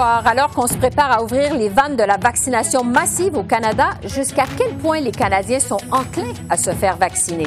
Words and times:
Alors 0.00 0.50
qu'on 0.50 0.66
se 0.66 0.76
prépare 0.76 1.12
à 1.12 1.22
ouvrir 1.22 1.54
les 1.54 1.68
vannes 1.68 1.96
de 1.96 2.02
la 2.02 2.16
vaccination 2.16 2.82
massive 2.82 3.36
au 3.36 3.44
Canada, 3.44 3.90
jusqu'à 4.04 4.44
quel 4.56 4.74
point 4.76 5.00
les 5.00 5.12
Canadiens 5.12 5.60
sont 5.60 5.78
enclins 5.92 6.32
à 6.50 6.56
se 6.56 6.70
faire 6.70 6.96
vacciner? 6.96 7.46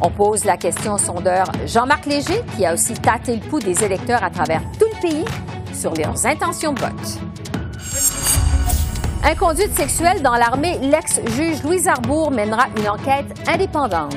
On 0.00 0.10
pose 0.10 0.44
la 0.44 0.56
question 0.56 0.94
au 0.94 0.98
sondeur 0.98 1.46
Jean-Marc 1.66 2.06
Léger, 2.06 2.42
qui 2.56 2.64
a 2.64 2.72
aussi 2.72 2.94
tâté 2.94 3.36
le 3.36 3.40
pouls 3.40 3.60
des 3.60 3.84
électeurs 3.84 4.22
à 4.22 4.30
travers 4.30 4.62
tout 4.78 4.86
le 4.94 5.00
pays 5.00 5.24
sur 5.74 5.92
leurs 5.94 6.26
intentions 6.26 6.72
de 6.72 6.80
vote. 6.80 7.20
Inconduite 9.24 9.74
sexuelle 9.74 10.22
dans 10.22 10.34
l'armée, 10.34 10.78
l'ex-juge 10.78 11.62
Louise 11.62 11.88
Arbour 11.88 12.30
mènera 12.30 12.66
une 12.78 12.88
enquête 12.88 13.26
indépendante. 13.48 14.16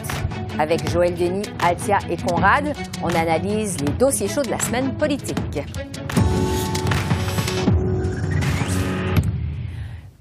Avec 0.60 0.90
Joël 0.90 1.16
Denis, 1.16 1.50
Altia 1.64 2.00
et 2.10 2.18
Conrad, 2.18 2.74
on 3.02 3.10
analyse 3.10 3.78
les 3.80 3.92
dossiers 3.94 4.28
chauds 4.28 4.44
de 4.44 4.52
la 4.52 4.60
semaine 4.60 4.94
politique. 4.98 5.64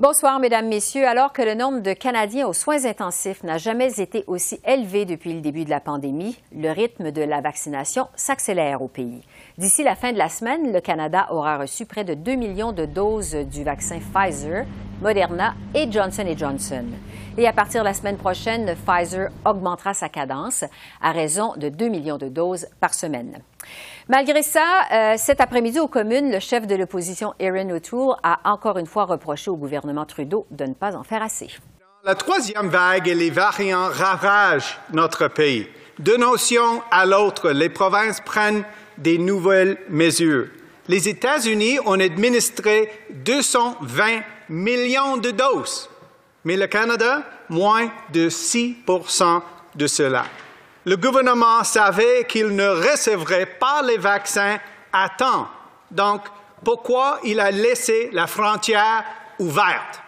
Bonsoir, 0.01 0.39
Mesdames, 0.39 0.69
Messieurs. 0.69 1.09
Alors 1.09 1.33
que 1.33 1.43
le 1.43 1.55
nombre 1.57 1.81
de 1.81 1.93
Canadiens 1.93 2.47
aux 2.47 2.53
soins 2.53 2.85
intensifs 2.85 3.43
n'a 3.43 3.59
jamais 3.59 4.01
été 4.01 4.23
aussi 4.29 4.61
élevé 4.65 5.05
depuis 5.05 5.33
le 5.33 5.41
début 5.41 5.65
de 5.65 5.71
la 5.71 5.81
pandémie, 5.81 6.39
le 6.55 6.71
rythme 6.71 7.11
de 7.11 7.23
la 7.23 7.41
vaccination 7.41 8.07
s'accélère 8.15 8.81
au 8.81 8.87
pays. 8.87 9.25
D'ici 9.59 9.83
la 9.83 9.97
fin 9.97 10.13
de 10.13 10.19
la 10.19 10.29
semaine, 10.29 10.73
le 10.73 10.81
Canada 10.81 11.27
aura 11.33 11.59
reçu 11.59 11.85
près 11.85 12.05
de 12.05 12.15
2 12.15 12.37
millions 12.37 12.71
de 12.71 12.85
doses 12.85 13.35
du 13.35 13.65
vaccin 13.65 13.99
Pfizer, 13.99 14.67
Moderna 15.03 15.55
et 15.75 15.91
Johnson 15.91 16.27
Johnson. 16.37 16.85
Et 17.37 17.49
à 17.49 17.53
partir 17.53 17.81
de 17.81 17.87
la 17.87 17.95
semaine 17.95 18.19
prochaine, 18.19 18.77
Pfizer 18.87 19.31
augmentera 19.45 19.95
sa 19.95 20.09
cadence 20.09 20.63
à 21.03 21.11
raison 21.11 21.55
de 21.57 21.71
2 21.71 21.89
millions 21.89 22.19
de 22.19 22.29
doses 22.29 22.69
par 22.79 22.95
semaine. 22.95 23.41
Malgré 24.11 24.43
ça, 24.43 24.87
euh, 24.91 25.15
cet 25.19 25.39
après-midi 25.39 25.81
aux 25.81 25.87
communes, 25.87 26.33
le 26.33 26.41
chef 26.41 26.67
de 26.67 26.75
l'opposition, 26.75 27.35
Erin 27.39 27.69
O'Toole, 27.69 28.17
a 28.23 28.41
encore 28.45 28.79
une 28.79 28.87
fois 28.87 29.05
reproché 29.05 29.51
au 29.51 29.57
gouvernement 29.57 30.07
Trudeau 30.07 30.47
de 30.51 30.65
ne 30.65 30.73
pas 30.73 30.97
en 30.97 31.05
faire 31.05 31.23
assez. 31.23 31.49
La 32.05 32.15
troisième 32.15 32.69
vague 32.69 33.07
et 33.07 33.15
les 33.15 33.29
variants 33.29 33.91
ravagent 33.91 34.79
notre 34.95 35.29
pays. 35.29 35.69
De 35.99 36.17
notion 36.17 36.83
à 36.91 37.05
l'autre, 37.05 37.51
les 37.51 37.69
provinces 37.69 38.23
prennent 38.23 38.65
des 38.97 39.19
nouvelles 39.19 39.77
mesures. 39.91 40.47
Les 40.87 41.07
États-Unis 41.11 41.79
ont 41.85 42.01
administré 42.01 42.91
220 43.11 44.23
millions 44.49 45.19
de 45.19 45.33
doses, 45.33 45.91
mais 46.45 46.57
le 46.57 46.67
Canada, 46.67 47.25
moins 47.51 47.91
de 48.15 48.31
6 48.31 48.77
de 49.75 49.87
cela 49.87 50.25
le 50.89 50.97
gouvernement 50.97 51.65
savait 51.65 52.25
qu'il 52.25 52.57
ne 52.57 52.67
recevrait 52.67 53.45
pas 53.45 53.83
les 53.83 53.99
vaccins 53.99 54.59
à 54.91 55.11
temps. 55.11 55.47
Donc, 55.91 56.23
pourquoi 56.65 57.21
il 57.25 57.41
a 57.41 57.51
laissé 57.51 58.09
la 58.13 58.27
frontière 58.27 59.05
ouverte? 59.39 60.01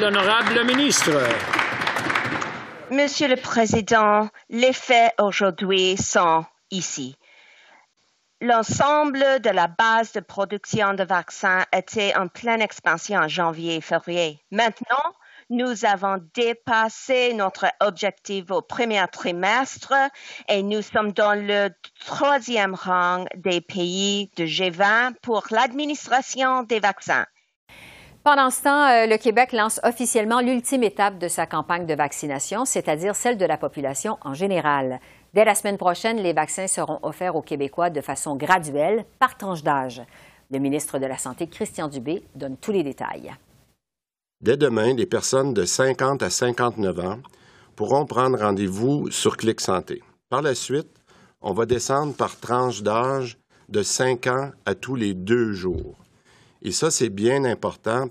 L'honorable 0.00 0.64
ministre. 0.64 1.10
Monsieur 2.90 3.28
le 3.28 3.36
Président, 3.36 4.30
les 4.48 4.72
faits 4.72 5.12
aujourd'hui 5.20 5.98
sont 5.98 6.46
ici. 6.70 7.18
L'ensemble 8.40 9.40
de 9.40 9.50
la 9.50 9.66
base 9.66 10.12
de 10.12 10.20
production 10.20 10.94
de 10.94 11.04
vaccins 11.04 11.64
était 11.70 12.16
en 12.16 12.28
pleine 12.28 12.62
expansion 12.62 13.18
en 13.18 13.28
janvier 13.28 13.76
et 13.76 13.80
février. 13.82 14.40
Maintenant, 14.50 15.12
nous 15.50 15.84
avons 15.84 16.18
dépassé 16.34 17.32
notre 17.34 17.66
objectif 17.80 18.50
au 18.50 18.62
premier 18.62 19.04
trimestre 19.12 19.94
et 20.48 20.62
nous 20.62 20.82
sommes 20.82 21.12
dans 21.12 21.34
le 21.34 21.70
troisième 22.04 22.74
rang 22.74 23.24
des 23.36 23.60
pays 23.60 24.30
de 24.36 24.44
G20 24.44 25.14
pour 25.22 25.44
l'administration 25.50 26.62
des 26.64 26.80
vaccins. 26.80 27.26
Pendant 28.24 28.50
ce 28.50 28.62
temps, 28.64 28.88
euh, 28.88 29.06
le 29.06 29.18
Québec 29.18 29.52
lance 29.52 29.78
officiellement 29.84 30.40
l'ultime 30.40 30.82
étape 30.82 31.18
de 31.18 31.28
sa 31.28 31.46
campagne 31.46 31.86
de 31.86 31.94
vaccination, 31.94 32.64
c'est-à-dire 32.64 33.14
celle 33.14 33.38
de 33.38 33.46
la 33.46 33.56
population 33.56 34.18
en 34.22 34.34
général. 34.34 34.98
Dès 35.32 35.44
la 35.44 35.54
semaine 35.54 35.78
prochaine, 35.78 36.16
les 36.16 36.32
vaccins 36.32 36.66
seront 36.66 36.98
offerts 37.02 37.36
aux 37.36 37.42
Québécois 37.42 37.88
de 37.88 38.00
façon 38.00 38.34
graduelle, 38.34 39.04
par 39.20 39.36
tranche 39.36 39.62
d'âge. 39.62 40.02
Le 40.50 40.58
ministre 40.58 40.98
de 40.98 41.06
la 41.06 41.18
Santé, 41.18 41.46
Christian 41.46 41.86
Dubé, 41.86 42.24
donne 42.34 42.56
tous 42.56 42.72
les 42.72 42.82
détails. 42.82 43.32
Dès 44.42 44.58
demain, 44.58 44.92
les 44.92 45.06
personnes 45.06 45.54
de 45.54 45.64
50 45.64 46.22
à 46.22 46.28
59 46.28 47.00
ans 47.00 47.20
pourront 47.74 48.04
prendre 48.04 48.38
rendez-vous 48.38 49.10
sur 49.10 49.36
Clic 49.38 49.60
Santé. 49.62 50.02
Par 50.28 50.42
la 50.42 50.54
suite, 50.54 50.90
on 51.40 51.54
va 51.54 51.64
descendre 51.64 52.14
par 52.14 52.38
tranche 52.38 52.82
d'âge 52.82 53.38
de 53.70 53.82
5 53.82 54.26
ans 54.26 54.50
à 54.66 54.74
tous 54.74 54.94
les 54.94 55.14
deux 55.14 55.52
jours. 55.52 55.96
Et 56.60 56.70
ça, 56.70 56.90
c'est 56.90 57.08
bien 57.08 57.44
important. 57.44 58.08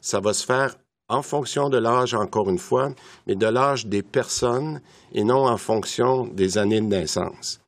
Ça 0.00 0.18
va 0.18 0.32
se 0.32 0.44
faire 0.44 0.74
en 1.08 1.22
fonction 1.22 1.68
de 1.68 1.78
l'âge, 1.78 2.14
encore 2.14 2.50
une 2.50 2.58
fois, 2.58 2.90
mais 3.26 3.36
de 3.36 3.46
l'âge 3.46 3.86
des 3.86 4.02
personnes 4.02 4.80
et 5.12 5.22
non 5.22 5.46
en 5.46 5.56
fonction 5.56 6.26
des 6.26 6.58
années 6.58 6.80
de 6.80 6.86
naissance. 6.86 7.59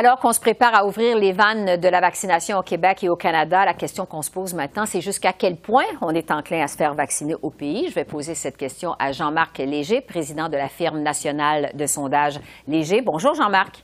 Alors 0.00 0.20
qu'on 0.20 0.32
se 0.32 0.38
prépare 0.38 0.76
à 0.76 0.86
ouvrir 0.86 1.18
les 1.18 1.32
vannes 1.32 1.76
de 1.76 1.88
la 1.88 2.00
vaccination 2.00 2.56
au 2.58 2.62
Québec 2.62 3.02
et 3.02 3.08
au 3.08 3.16
Canada, 3.16 3.64
la 3.64 3.74
question 3.74 4.06
qu'on 4.06 4.22
se 4.22 4.30
pose 4.30 4.54
maintenant, 4.54 4.86
c'est 4.86 5.00
jusqu'à 5.00 5.32
quel 5.32 5.56
point 5.56 5.86
on 6.02 6.14
est 6.14 6.30
enclin 6.30 6.62
à 6.62 6.68
se 6.68 6.76
faire 6.76 6.94
vacciner 6.94 7.34
au 7.42 7.50
pays? 7.50 7.88
Je 7.88 7.96
vais 7.96 8.04
poser 8.04 8.36
cette 8.36 8.56
question 8.56 8.94
à 9.00 9.10
Jean-Marc 9.10 9.58
Léger, 9.58 10.00
président 10.00 10.48
de 10.48 10.56
la 10.56 10.68
firme 10.68 11.00
nationale 11.00 11.72
de 11.74 11.84
sondage 11.86 12.38
Léger. 12.68 13.00
Bonjour 13.00 13.34
Jean-Marc. 13.34 13.82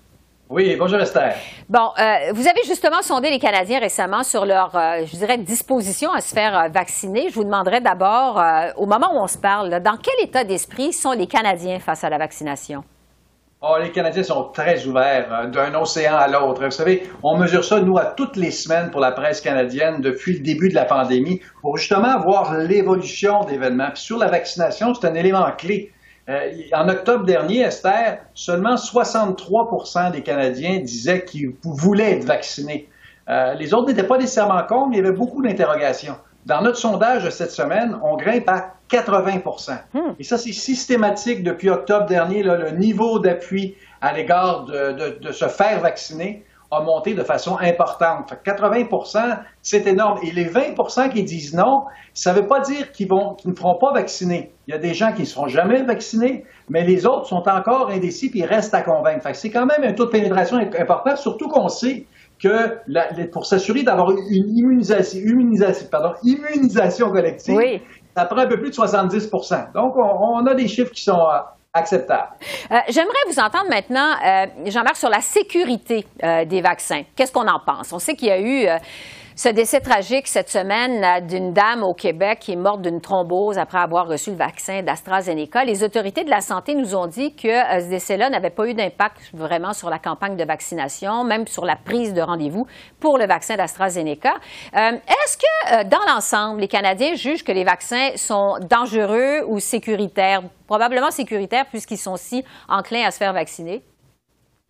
Oui, 0.48 0.76
bonjour 0.76 1.00
Esther. 1.00 1.34
Bon, 1.69 1.91
euh, 1.98 2.32
vous 2.32 2.46
avez 2.46 2.62
justement 2.64 3.02
sondé 3.02 3.28
les 3.28 3.41
Canadiens 3.41 3.81
récemment 3.81 4.22
sur 4.22 4.46
leur, 4.46 4.76
euh, 4.76 5.04
je 5.06 5.16
dirais, 5.16 5.36
disposition 5.38 6.12
à 6.12 6.20
se 6.20 6.32
faire 6.32 6.56
euh, 6.56 6.69
vacciner. 6.69 7.28
Je 7.31 7.34
vous 7.34 7.44
demanderai 7.44 7.81
d'abord, 7.81 8.41
au 8.76 8.86
moment 8.86 9.08
où 9.14 9.19
on 9.19 9.26
se 9.26 9.38
parle, 9.38 9.81
dans 9.81 9.96
quel 9.96 10.14
état 10.22 10.44
d'esprit 10.44 10.92
sont 10.92 11.10
les 11.10 11.26
Canadiens 11.26 11.81
face 11.81 12.04
à 12.04 12.08
la 12.08 12.19
vaccination? 12.19 12.84
Oh, 13.66 13.78
les 13.82 13.92
Canadiens 13.92 14.22
sont 14.22 14.50
très 14.50 14.86
ouverts 14.86 15.28
euh, 15.32 15.47
d'un 15.47 15.75
océan 15.75 16.16
à 16.16 16.28
l'autre. 16.28 16.62
Vous 16.62 16.70
savez, 16.70 17.08
on 17.22 17.38
mesure 17.38 17.64
ça, 17.64 17.80
nous, 17.80 17.97
à 17.97 18.04
toutes 18.04 18.36
les 18.36 18.50
semaines 18.50 18.91
pour 18.91 19.00
la 19.00 19.10
presse 19.10 19.41
canadienne 19.41 20.02
depuis 20.02 20.34
le 20.34 20.41
début 20.41 20.69
de 20.69 20.75
la 20.75 20.84
pandémie, 20.84 21.41
pour 21.62 21.78
justement 21.78 22.20
voir 22.20 22.58
l'évolution 22.58 23.42
d'événements. 23.44 23.88
Puis 23.94 24.02
sur 24.02 24.19
la 24.19 24.26
vaccination, 24.26 24.92
c'est 24.92 25.06
un 25.06 25.14
élément 25.14 25.50
clé. 25.56 25.92
Euh, 26.28 26.50
en 26.75 26.91
octobre 26.91 27.25
dernier, 27.25 27.60
Esther, 27.60 28.19
seulement 28.34 28.75
63% 28.75 30.10
des 30.10 30.20
Canadiens 30.20 30.81
disaient 30.81 31.25
qu'ils 31.25 31.54
voulaient 31.62 32.19
être 32.19 32.25
vaccinés. 32.25 32.91
Euh, 33.31 33.54
les 33.54 33.72
autres 33.72 33.88
n'étaient 33.88 34.06
pas 34.06 34.19
nécessairement 34.19 34.62
contre, 34.64 34.88
mais 34.91 34.98
il 34.98 35.04
y 35.04 35.06
avait 35.06 35.16
beaucoup 35.16 35.42
d'interrogations. 35.42 36.16
Dans 36.44 36.60
notre 36.60 36.76
sondage 36.76 37.25
de 37.25 37.31
cette 37.31 37.50
semaine, 37.50 37.96
on 38.02 38.19
grimpe 38.19 38.46
à 38.50 38.75
80% 38.94 39.72
hmm. 39.93 39.99
Et 40.19 40.25
ça, 40.25 40.38
c'est 40.38 40.53
systématique 40.53 41.43
depuis 41.43 41.71
octobre 41.71 42.06
dernier. 42.06 42.43
le 42.43 42.71
niveau 42.72 43.19
d'appui 43.19 43.77
à 44.05 44.12
l'égard 44.12 44.66
de, 44.66 45.32
se 45.32 45.49
faire 45.49 45.81
vacciner 45.81 46.44
a 46.71 46.81
monté 46.82 47.15
de 47.15 47.22
façon 47.22 47.56
importante. 47.59 48.34
80% 48.44 49.38
c'est 49.62 49.87
énorme. 49.87 50.19
Et 50.22 50.31
les 50.31 50.47
20% 50.47 51.10
qui 51.10 51.22
disent 51.22 51.55
non, 51.55 51.84
ça 52.12 52.32
ne 52.32 52.41
veut 52.41 52.47
pas 52.47 52.60
dire 52.60 52.93
qu'ils 52.93 53.09
ne 53.09 53.55
feront 53.55 53.77
pas 53.77 53.93
vacciner. 53.93 54.53
Il 54.66 54.72
y 54.72 54.75
a 54.75 54.78
des 54.78 54.93
gens 54.93 55.12
qui 55.12 55.22
ne 55.22 55.26
seront 55.26 55.49
jamais 55.49 55.82
vaccinés, 55.82 56.44
mais 56.69 56.84
les 56.84 57.06
autres 57.06 57.26
sont 57.26 57.49
encore 57.49 57.91
indécis 57.91 58.31
et 58.35 58.44
restent 58.44 58.75
à 58.75 58.82
convaincre. 58.82 59.26
c'est 59.35 59.50
quand 59.50 59.67
même 59.67 59.85
un 59.85 59.93
taux 59.94 60.05
de 60.06 60.11
pénétration 60.11 60.58
important, 60.58 61.17
surtout 61.17 61.49
qu'on 61.49 61.69
sait 61.69 62.06
que 62.43 62.79
pour 63.32 63.46
s'assurer 63.46 63.85
d'avoir 63.85 64.11
une 64.11 64.56
immunisation, 64.56 65.20
immunisation, 66.25 67.11
collective, 67.11 67.58
ça 68.16 68.25
prend 68.26 68.38
un 68.38 68.46
peu 68.46 68.58
plus 68.58 68.70
de 68.70 68.75
70 68.75 69.31
Donc, 69.75 69.96
on, 69.96 70.46
a 70.46 70.55
des 70.55 70.69
chiffres 70.69 70.93
qui 70.93 71.02
sont 71.02 71.28
euh, 71.28 71.38
acceptables. 71.72 72.32
Euh, 72.70 72.76
j'aimerais 72.88 73.14
vous 73.28 73.38
entendre 73.38 73.69
maintenant, 73.69 74.12
euh, 74.25 74.46
Jean-Marc, 74.66 74.96
sur 74.96 75.08
la 75.08 75.20
sécurité 75.20 76.06
des 76.46 76.61
vaccins. 76.61 77.02
Qu'est-ce 77.16 77.32
qu'on 77.32 77.49
en 77.49 77.61
pense? 77.61 77.93
On 77.93 77.99
sait 77.99 78.14
qu'il 78.14 78.28
y 78.28 78.32
a 78.32 78.40
eu 78.40 78.66
Ce 79.36 79.48
décès 79.48 79.81
tragique 79.81 80.28
cette 80.28 80.48
semaine 80.48 81.02
euh, 81.02 81.20
d'une 81.20 81.52
dame 81.52 81.82
au 81.82 81.92
Québec 81.92 82.38
qui 82.40 82.52
est 82.52 82.56
morte 82.56 82.82
d'une 82.82 83.00
thrombose 83.00 83.58
après 83.58 83.78
avoir 83.78 84.06
reçu 84.06 84.31
le 84.31 84.36
vaccin 84.36 84.82
d'AstraZeneca. 84.82 85.64
Les 85.64 85.82
autorités 85.82 86.22
de 86.22 86.31
la 86.31 86.40
santé 86.40 86.76
nous 86.76 86.94
ont 86.94 87.08
dit 87.08 87.34
que 87.34 87.48
euh, 87.48 87.81
ce 87.81 87.88
décès-là 87.88 88.31
n'avait 88.31 88.50
pas 88.50 88.69
eu 88.69 88.75
d'impact 88.75 89.32
vraiment 89.34 89.72
sur 89.72 89.90
la 89.90 89.98
campagne 89.98 90.36
de 90.36 90.44
vaccination, 90.44 91.25
même 91.25 91.48
sur 91.48 91.64
la 91.64 91.75
prise 91.75 92.14
de 92.14 92.20
rendez-vous 92.20 92.69
pour 93.00 93.19
le 93.19 93.26
vaccin 93.26 93.56
d'AstraZeneca. 93.56 94.34
Euh, 94.76 94.92
est-ce 94.92 95.36
que, 95.36 95.82
dans 95.88 96.12
l'ensemble, 96.14 96.60
les 96.60 96.69
Canadiens 96.69 97.16
jugent 97.16 97.42
que 97.42 97.50
les 97.50 97.64
vaccins 97.64 98.10
sont 98.14 98.58
dangereux 98.60 99.40
ou 99.48 99.58
sécuritaires? 99.58 100.42
Probablement 100.69 101.10
sécuritaires 101.10 101.66
puisqu'ils 101.66 101.98
sont 101.98 102.16
si 102.16 102.44
enclins 102.69 103.04
à 103.04 103.10
se 103.10 103.19
faire 103.19 103.32
vacciner. 103.32 103.82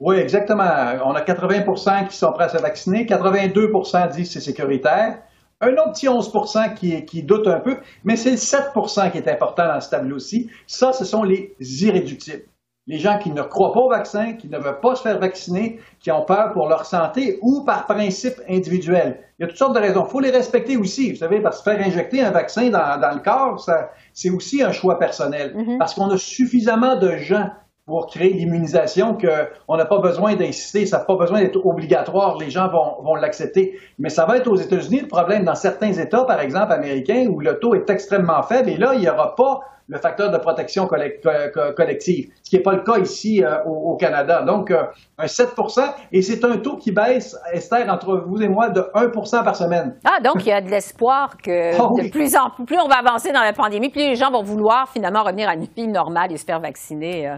Oui, 0.00 0.16
exactement. 0.16 0.64
On 1.04 1.12
a 1.12 1.20
80% 1.20 2.08
qui 2.08 2.16
sont 2.16 2.32
prêts 2.32 2.44
à 2.44 2.48
se 2.48 2.58
vacciner, 2.58 3.04
82% 3.04 4.10
disent 4.10 4.28
que 4.28 4.32
c'est 4.34 4.40
sécuritaire. 4.40 5.18
Un 5.60 5.72
autre 5.74 5.92
petit 5.92 6.08
11 6.08 6.32
qui, 6.76 7.04
qui 7.04 7.22
doute 7.22 7.46
un 7.46 7.60
peu, 7.60 7.78
mais 8.02 8.16
c'est 8.16 8.32
le 8.32 8.36
7 8.36 8.72
qui 9.12 9.18
est 9.18 9.28
important 9.28 9.66
dans 9.66 9.80
ce 9.80 9.88
tableau-ci. 9.88 10.50
Ça, 10.66 10.92
ce 10.92 11.04
sont 11.04 11.22
les 11.22 11.54
irréductibles. 11.60 12.42
Les 12.86 12.98
gens 12.98 13.18
qui 13.18 13.30
ne 13.30 13.40
croient 13.40 13.72
pas 13.72 13.80
au 13.80 13.88
vaccin, 13.88 14.34
qui 14.34 14.48
ne 14.48 14.58
veulent 14.58 14.80
pas 14.80 14.94
se 14.94 15.02
faire 15.02 15.18
vacciner, 15.18 15.80
qui 16.00 16.10
ont 16.10 16.22
peur 16.22 16.52
pour 16.52 16.68
leur 16.68 16.84
santé 16.84 17.38
ou 17.40 17.62
par 17.62 17.86
principe 17.86 18.34
individuel. 18.46 19.20
Il 19.38 19.42
y 19.42 19.44
a 19.46 19.48
toutes 19.48 19.56
sortes 19.56 19.74
de 19.74 19.80
raisons. 19.80 20.04
Il 20.06 20.10
faut 20.10 20.20
les 20.20 20.30
respecter 20.30 20.76
aussi, 20.76 21.12
vous 21.12 21.18
savez, 21.18 21.40
parce 21.40 21.62
que 21.62 21.70
faire 21.70 21.86
injecter 21.86 22.20
un 22.20 22.30
vaccin 22.30 22.68
dans, 22.68 23.00
dans 23.00 23.14
le 23.14 23.20
corps, 23.20 23.64
c'est 24.12 24.28
aussi 24.28 24.62
un 24.62 24.72
choix 24.72 24.98
personnel. 24.98 25.54
Mm-hmm. 25.56 25.78
Parce 25.78 25.94
qu'on 25.94 26.10
a 26.10 26.18
suffisamment 26.18 26.96
de 26.96 27.16
gens 27.16 27.48
pour 27.86 28.06
créer 28.06 28.32
l'immunisation 28.32 29.18
qu'on 29.18 29.76
n'a 29.76 29.84
pas 29.84 29.98
besoin 29.98 30.36
d'insister, 30.36 30.86
ça 30.86 30.98
n'a 30.98 31.04
pas 31.04 31.16
besoin 31.16 31.40
d'être 31.40 31.64
obligatoire, 31.64 32.38
les 32.38 32.48
gens 32.48 32.68
vont, 32.68 33.02
vont 33.02 33.14
l'accepter. 33.14 33.78
Mais 33.98 34.08
ça 34.08 34.24
va 34.24 34.38
être 34.38 34.48
aux 34.48 34.56
États-Unis 34.56 35.00
le 35.00 35.08
problème 35.08 35.44
dans 35.44 35.54
certains 35.54 35.92
États, 35.92 36.24
par 36.24 36.40
exemple 36.40 36.72
américains, 36.72 37.26
où 37.28 37.40
le 37.40 37.58
taux 37.58 37.74
est 37.74 37.88
extrêmement 37.90 38.42
faible, 38.42 38.70
et 38.70 38.76
là, 38.78 38.94
il 38.94 39.00
n'y 39.00 39.08
aura 39.08 39.34
pas 39.36 39.60
le 39.88 39.98
facteur 39.98 40.30
de 40.30 40.38
protection 40.38 40.86
collective, 40.86 42.30
ce 42.42 42.50
qui 42.50 42.56
n'est 42.56 42.62
pas 42.62 42.72
le 42.72 42.82
cas 42.82 42.98
ici 42.98 43.44
euh, 43.44 43.62
au, 43.64 43.96
Canada. 43.96 44.42
Donc, 44.42 44.70
euh, 44.70 44.84
un 45.18 45.26
7% 45.26 45.94
et 46.12 46.22
c'est 46.22 46.44
un 46.44 46.56
taux 46.58 46.76
qui 46.76 46.90
baisse, 46.90 47.36
Esther, 47.52 47.88
entre 47.88 48.24
vous 48.26 48.42
et 48.42 48.48
moi, 48.48 48.70
de 48.70 48.80
1% 48.80 49.44
par 49.44 49.56
semaine. 49.56 49.96
Ah, 50.04 50.20
donc 50.22 50.44
il 50.44 50.48
y 50.48 50.52
a 50.52 50.60
de 50.60 50.70
l'espoir 50.70 51.36
que 51.36 51.74
ah 51.78 52.02
de 52.02 52.10
plus 52.10 52.34
en 52.36 52.50
plus, 52.64 52.78
on 52.78 52.88
va 52.88 52.96
avancer 52.96 53.30
dans 53.32 53.42
la 53.42 53.52
pandémie, 53.52 53.90
plus 53.90 54.00
les 54.00 54.14
gens 54.14 54.30
vont 54.30 54.42
vouloir 54.42 54.88
finalement 54.88 55.22
revenir 55.22 55.48
à 55.48 55.54
une 55.54 55.66
vie 55.76 55.88
normale 55.88 56.32
et 56.32 56.36
se 56.36 56.44
faire 56.44 56.60
vacciner. 56.60 57.28
Euh. 57.28 57.36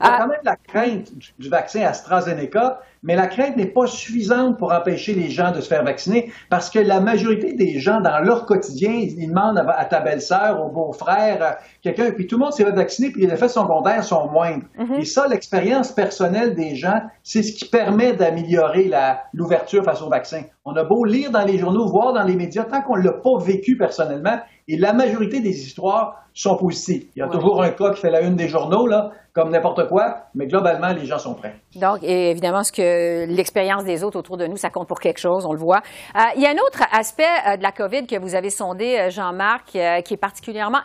Il 0.00 0.06
y 0.06 0.08
a 0.08 0.18
quand 0.18 0.28
même 0.28 0.40
la 0.42 0.56
crainte 0.56 1.12
du 1.38 1.48
vaccin 1.48 1.82
AstraZeneca 1.82 2.80
mais 3.04 3.16
la 3.16 3.26
crainte 3.26 3.56
n'est 3.56 3.66
pas 3.66 3.86
suffisante 3.86 4.58
pour 4.58 4.72
empêcher 4.72 5.14
les 5.14 5.30
gens 5.30 5.52
de 5.52 5.60
se 5.60 5.68
faire 5.68 5.84
vacciner 5.84 6.32
parce 6.48 6.70
que 6.70 6.78
la 6.78 7.00
majorité 7.00 7.52
des 7.52 7.78
gens, 7.78 8.00
dans 8.00 8.18
leur 8.20 8.46
quotidien, 8.46 8.90
ils 8.92 9.28
demandent 9.28 9.58
à 9.58 9.84
ta 9.84 10.00
belle-sœur, 10.00 10.64
au 10.64 10.70
beau-frère, 10.70 11.58
quelqu'un, 11.82 12.10
puis 12.12 12.26
tout 12.26 12.36
le 12.36 12.44
monde 12.44 12.54
s'est 12.54 12.64
vacciné, 12.64 13.10
puis 13.10 13.26
les 13.26 13.32
effets 13.32 13.48
secondaires 13.48 14.02
sont 14.02 14.30
moindres. 14.30 14.64
Mm-hmm. 14.78 15.00
Et 15.00 15.04
ça, 15.04 15.28
l'expérience 15.28 15.92
personnelle 15.92 16.54
des 16.54 16.74
gens, 16.76 17.02
c'est 17.22 17.42
ce 17.42 17.52
qui 17.52 17.66
permet 17.66 18.14
d'améliorer 18.14 18.90
l'ouverture 19.34 19.84
face 19.84 20.00
au 20.00 20.08
vaccin. 20.08 20.42
On 20.64 20.74
a 20.74 20.82
beau 20.82 21.04
lire 21.04 21.30
dans 21.30 21.44
les 21.44 21.58
journaux, 21.58 21.86
voir 21.86 22.14
dans 22.14 22.24
les 22.24 22.36
médias, 22.36 22.64
tant 22.64 22.80
qu'on 22.80 22.96
ne 22.96 23.02
l'a 23.02 23.12
pas 23.12 23.38
vécu 23.38 23.76
personnellement, 23.76 24.38
et 24.66 24.78
la 24.78 24.94
majorité 24.94 25.40
des 25.40 25.66
histoires 25.66 26.24
sont 26.32 26.56
positives. 26.56 27.06
Il 27.14 27.18
y 27.18 27.22
a 27.22 27.28
toujours 27.28 27.62
un 27.62 27.70
cas 27.70 27.92
qui 27.92 28.00
fait 28.00 28.10
la 28.10 28.22
une 28.22 28.34
des 28.34 28.48
journaux, 28.48 28.86
là, 28.86 29.12
comme 29.34 29.50
n'importe 29.50 29.88
quoi, 29.88 30.28
mais 30.34 30.46
globalement, 30.46 30.92
les 30.92 31.06
gens 31.06 31.18
sont 31.18 31.34
prêts. 31.34 31.56
Donc, 31.74 32.02
évidemment, 32.02 32.62
ce 32.62 32.72
que 32.72 33.26
l'expérience 33.26 33.84
des 33.84 34.04
autres 34.04 34.18
autour 34.18 34.36
de 34.36 34.46
nous, 34.46 34.56
ça 34.56 34.70
compte 34.70 34.86
pour 34.86 35.00
quelque 35.00 35.18
chose, 35.18 35.44
on 35.44 35.52
le 35.52 35.58
voit. 35.58 35.82
Euh, 36.16 36.20
il 36.36 36.42
y 36.42 36.46
a 36.46 36.50
un 36.50 36.58
autre 36.66 36.82
aspect 36.92 37.24
euh, 37.48 37.56
de 37.56 37.62
la 37.62 37.72
COVID 37.72 38.06
que 38.06 38.18
vous 38.18 38.36
avez 38.36 38.50
sondé, 38.50 38.98
euh, 38.98 39.10
Jean-Marc, 39.10 39.66
qui 39.66 39.78
est 39.78 40.20
particulièrement 40.20 40.80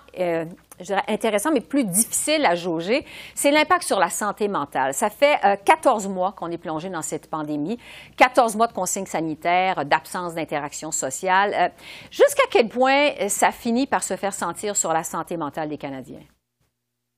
je 0.79 0.85
dirais, 0.85 1.03
intéressant, 1.07 1.51
mais 1.51 1.61
plus 1.61 1.83
difficile 1.83 2.45
à 2.45 2.55
jauger, 2.55 3.05
c'est 3.35 3.51
l'impact 3.51 3.83
sur 3.83 3.99
la 3.99 4.09
santé 4.09 4.47
mentale. 4.47 4.93
Ça 4.93 5.09
fait 5.09 5.39
14 5.65 6.05
euh, 6.05 6.09
mois 6.09 6.31
qu'on 6.31 6.49
est 6.51 6.57
plongé 6.57 6.89
dans 6.89 7.01
cette 7.01 7.29
pandémie, 7.29 7.77
14 8.17 8.55
mois 8.55 8.67
de 8.67 8.73
consignes 8.73 9.05
sanitaires, 9.05 9.85
d'absence 9.85 10.35
d'interaction 10.35 10.91
sociale. 10.91 11.71
Jusqu'à 12.11 12.43
quel 12.49 12.69
point 12.69 13.11
ça 13.27 13.51
finit 13.51 13.87
par 13.87 14.03
se 14.03 14.15
faire 14.15 14.33
sentir 14.33 14.75
sur 14.75 14.93
la 14.93 15.03
santé 15.03 15.37
mentale 15.37 15.69
des 15.69 15.77
Canadiens? 15.77 16.21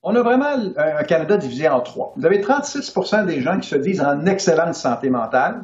On 0.02 0.16
a 0.16 0.22
vraiment 0.22 0.54
un 0.76 1.04
Canada 1.04 1.36
divisé 1.36 1.68
en 1.68 1.80
trois. 1.80 2.12
Vous 2.16 2.26
avez 2.26 2.40
36% 2.40 3.24
des 3.26 3.40
gens 3.40 3.60
qui 3.60 3.68
se 3.68 3.76
disent 3.76 4.00
en 4.00 4.26
excellente 4.26 4.74
santé 4.74 5.10
mentale. 5.10 5.62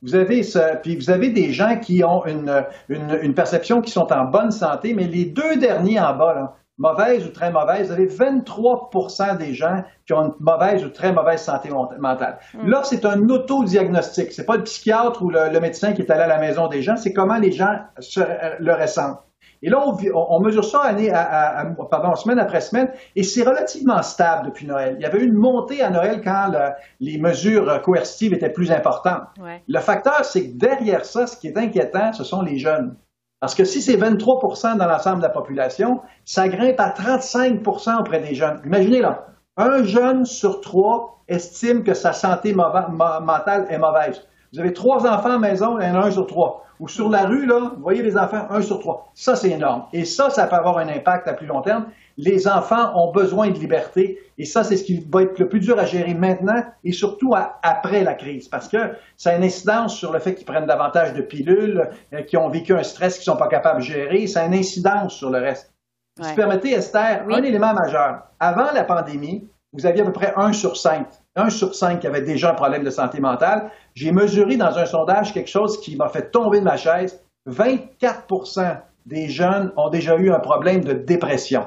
Vous 0.00 0.14
avez, 0.14 0.42
puis 0.82 0.96
vous 0.96 1.10
avez 1.10 1.30
des 1.30 1.52
gens 1.52 1.76
qui 1.78 2.04
ont 2.04 2.24
une, 2.24 2.64
une, 2.88 3.18
une, 3.20 3.34
perception 3.34 3.80
qui 3.80 3.90
sont 3.90 4.12
en 4.12 4.24
bonne 4.24 4.52
santé, 4.52 4.94
mais 4.94 5.04
les 5.04 5.24
deux 5.24 5.56
derniers 5.56 5.98
en 5.98 6.14
bas, 6.14 6.34
là, 6.34 6.56
mauvaise 6.78 7.26
ou 7.26 7.30
très 7.30 7.50
mauvaise, 7.50 7.88
vous 7.88 7.92
avez 7.92 8.06
23% 8.06 9.36
des 9.36 9.52
gens 9.52 9.82
qui 10.06 10.12
ont 10.12 10.26
une 10.26 10.34
mauvaise 10.40 10.84
ou 10.84 10.88
très 10.88 11.12
mauvaise 11.12 11.42
santé 11.42 11.70
mentale. 11.98 12.38
Hmm. 12.54 12.68
Là, 12.68 12.82
c'est 12.84 13.04
un 13.04 13.28
autodiagnostic. 13.28 14.32
C'est 14.32 14.46
pas 14.46 14.56
le 14.56 14.62
psychiatre 14.62 15.22
ou 15.22 15.30
le, 15.30 15.58
médecin 15.60 15.92
qui 15.92 16.02
est 16.02 16.10
allé 16.10 16.22
à 16.22 16.28
la 16.28 16.38
maison 16.38 16.68
des 16.68 16.82
gens, 16.82 16.96
c'est 16.96 17.12
comment 17.12 17.38
les 17.38 17.52
gens 17.52 17.80
se, 17.98 18.20
euh, 18.20 18.54
le 18.60 18.72
ressentent. 18.74 19.20
Et 19.62 19.70
là, 19.70 19.84
on, 20.14 20.40
mesure 20.40 20.64
ça 20.64 20.80
année 20.82 21.10
à, 21.12 21.66
pardon, 21.90 22.14
semaine 22.14 22.38
après 22.38 22.60
semaine, 22.60 22.90
et 23.16 23.22
c'est 23.22 23.42
relativement 23.42 24.02
stable 24.02 24.46
depuis 24.46 24.66
Noël. 24.66 24.96
Il 24.98 25.02
y 25.02 25.06
avait 25.06 25.18
eu 25.18 25.26
une 25.26 25.34
montée 25.34 25.82
à 25.82 25.90
Noël 25.90 26.20
quand 26.22 26.52
les 27.00 27.18
mesures 27.18 27.82
coercitives 27.82 28.34
étaient 28.34 28.52
plus 28.52 28.70
importantes. 28.70 29.22
Le 29.66 29.80
facteur, 29.80 30.24
c'est 30.24 30.50
que 30.50 30.56
derrière 30.56 31.04
ça, 31.04 31.26
ce 31.26 31.36
qui 31.36 31.48
est 31.48 31.58
inquiétant, 31.58 32.12
ce 32.12 32.24
sont 32.24 32.42
les 32.42 32.58
jeunes. 32.58 32.96
Parce 33.40 33.54
que 33.54 33.64
si 33.64 33.80
c'est 33.82 33.96
23% 33.96 34.76
dans 34.76 34.86
l'ensemble 34.86 35.18
de 35.18 35.22
la 35.22 35.28
population, 35.28 36.00
ça 36.24 36.48
grimpe 36.48 36.80
à 36.80 36.90
35% 36.90 38.00
auprès 38.00 38.20
des 38.20 38.34
jeunes. 38.34 38.60
Imaginez 38.64 39.00
là, 39.00 39.26
un 39.56 39.84
jeune 39.84 40.24
sur 40.24 40.60
trois 40.60 41.22
estime 41.28 41.84
que 41.84 41.94
sa 41.94 42.12
santé 42.12 42.54
mentale 42.54 43.66
est 43.70 43.78
mauvaise. 43.78 44.26
Vous 44.52 44.60
avez 44.60 44.72
trois 44.72 45.06
enfants 45.06 45.30
à 45.30 45.32
la 45.32 45.38
maison, 45.38 45.78
il 45.78 45.86
y 45.86 45.90
en 45.90 45.94
a 45.94 46.06
un 46.06 46.10
sur 46.10 46.26
trois. 46.26 46.64
Ou 46.80 46.88
sur 46.88 47.08
la 47.08 47.24
rue, 47.24 47.44
là, 47.46 47.72
vous 47.76 47.82
voyez 47.82 48.02
les 48.02 48.16
enfants, 48.16 48.46
un 48.50 48.62
sur 48.62 48.78
trois. 48.78 49.10
Ça, 49.14 49.34
c'est 49.34 49.50
énorme. 49.50 49.84
Et 49.92 50.04
ça, 50.04 50.30
ça 50.30 50.46
peut 50.46 50.56
avoir 50.56 50.78
un 50.78 50.88
impact 50.88 51.26
à 51.26 51.34
plus 51.34 51.46
long 51.46 51.60
terme 51.60 51.86
les 52.18 52.48
enfants 52.48 52.92
ont 52.96 53.12
besoin 53.12 53.48
de 53.48 53.58
liberté 53.58 54.18
et 54.38 54.44
ça, 54.44 54.64
c'est 54.64 54.76
ce 54.76 54.84
qui 54.84 55.06
va 55.08 55.22
être 55.22 55.38
le 55.38 55.48
plus 55.48 55.60
dur 55.60 55.78
à 55.78 55.86
gérer 55.86 56.14
maintenant 56.14 56.64
et 56.82 56.92
surtout 56.92 57.32
après 57.62 58.02
la 58.02 58.14
crise 58.14 58.48
parce 58.48 58.68
que 58.68 58.76
ça 59.16 59.30
a 59.30 59.36
une 59.36 59.44
incidence 59.44 59.96
sur 59.96 60.12
le 60.12 60.18
fait 60.18 60.34
qu'ils 60.34 60.44
prennent 60.44 60.66
davantage 60.66 61.14
de 61.14 61.22
pilules, 61.22 61.88
euh, 62.12 62.22
qu'ils 62.22 62.40
ont 62.40 62.48
vécu 62.48 62.74
un 62.74 62.82
stress 62.82 63.18
qu'ils 63.18 63.30
ne 63.30 63.36
sont 63.36 63.42
pas 63.42 63.48
capables 63.48 63.80
de 63.80 63.84
gérer, 63.84 64.26
ça 64.26 64.42
a 64.42 64.46
une 64.46 64.54
incidence 64.54 65.14
sur 65.14 65.30
le 65.30 65.38
reste. 65.38 65.72
Si 66.20 66.30
vous 66.30 66.34
permettez, 66.34 66.72
Esther, 66.72 67.24
un 67.30 67.42
élément 67.44 67.72
majeur. 67.72 68.22
Avant 68.40 68.72
la 68.74 68.82
pandémie, 68.82 69.48
vous 69.72 69.86
aviez 69.86 70.02
à 70.02 70.04
peu 70.04 70.12
près 70.12 70.32
un 70.36 70.52
sur 70.52 70.76
cinq, 70.76 71.06
un 71.36 71.50
sur 71.50 71.74
cinq 71.74 72.00
qui 72.00 72.06
avait 72.06 72.22
déjà 72.22 72.50
un 72.50 72.54
problème 72.54 72.84
de 72.84 72.90
santé 72.90 73.20
mentale. 73.20 73.70
J'ai 73.94 74.12
mesuré 74.12 74.56
dans 74.56 74.78
un 74.78 74.86
sondage 74.86 75.32
quelque 75.32 75.50
chose 75.50 75.80
qui 75.80 75.96
m'a 75.96 76.08
fait 76.08 76.30
tomber 76.30 76.60
de 76.60 76.64
ma 76.64 76.76
chaise. 76.76 77.22
24% 77.48 78.80
des 79.06 79.28
jeunes 79.28 79.72
ont 79.76 79.90
déjà 79.90 80.16
eu 80.16 80.30
un 80.30 80.40
problème 80.40 80.84
de 80.84 80.92
dépression. 80.92 81.66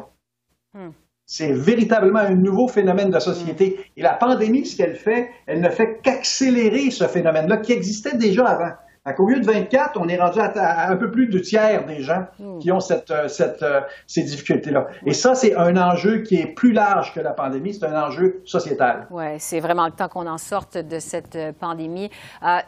Hmm. 0.73 0.89
C'est 1.25 1.51
véritablement 1.51 2.19
un 2.19 2.35
nouveau 2.35 2.67
phénomène 2.67 3.09
de 3.09 3.19
société. 3.19 3.77
Hmm. 3.77 3.81
Et 3.97 4.01
la 4.01 4.13
pandémie, 4.13 4.65
ce 4.65 4.75
qu'elle 4.75 4.95
fait, 4.95 5.29
elle 5.45 5.61
ne 5.61 5.69
fait 5.69 5.99
qu'accélérer 6.01 6.91
ce 6.91 7.07
phénomène-là 7.07 7.57
qui 7.57 7.71
existait 7.71 8.17
déjà 8.17 8.45
avant. 8.47 8.73
Au 9.03 9.27
lieu 9.27 9.39
de 9.39 9.45
24, 9.47 9.99
on 9.99 10.07
est 10.07 10.21
rendu 10.21 10.39
à, 10.39 10.91
un 10.91 10.95
peu 10.95 11.09
plus 11.09 11.25
du 11.25 11.41
tiers 11.41 11.87
des 11.87 12.03
gens 12.03 12.27
hmm. 12.37 12.59
qui 12.59 12.71
ont 12.71 12.79
cette, 12.79 13.09
euh, 13.09 13.27
cette, 13.27 13.63
euh, 13.63 13.81
ces 14.05 14.21
difficultés-là. 14.21 14.85
Et 15.07 15.13
ça, 15.13 15.33
c'est 15.33 15.55
un 15.55 15.75
enjeu 15.75 16.21
qui 16.21 16.35
est 16.35 16.53
plus 16.53 16.71
large 16.71 17.11
que 17.11 17.19
la 17.19 17.33
pandémie, 17.33 17.73
c'est 17.73 17.87
un 17.87 17.99
enjeu 17.99 18.41
sociétal. 18.45 19.07
Oui, 19.09 19.39
c'est 19.39 19.59
vraiment 19.59 19.87
le 19.87 19.91
temps 19.91 20.07
qu'on 20.07 20.27
en 20.27 20.37
sorte 20.37 20.77
de 20.77 20.99
cette 20.99 21.35
euh, 21.35 21.51
pandémie. 21.51 22.11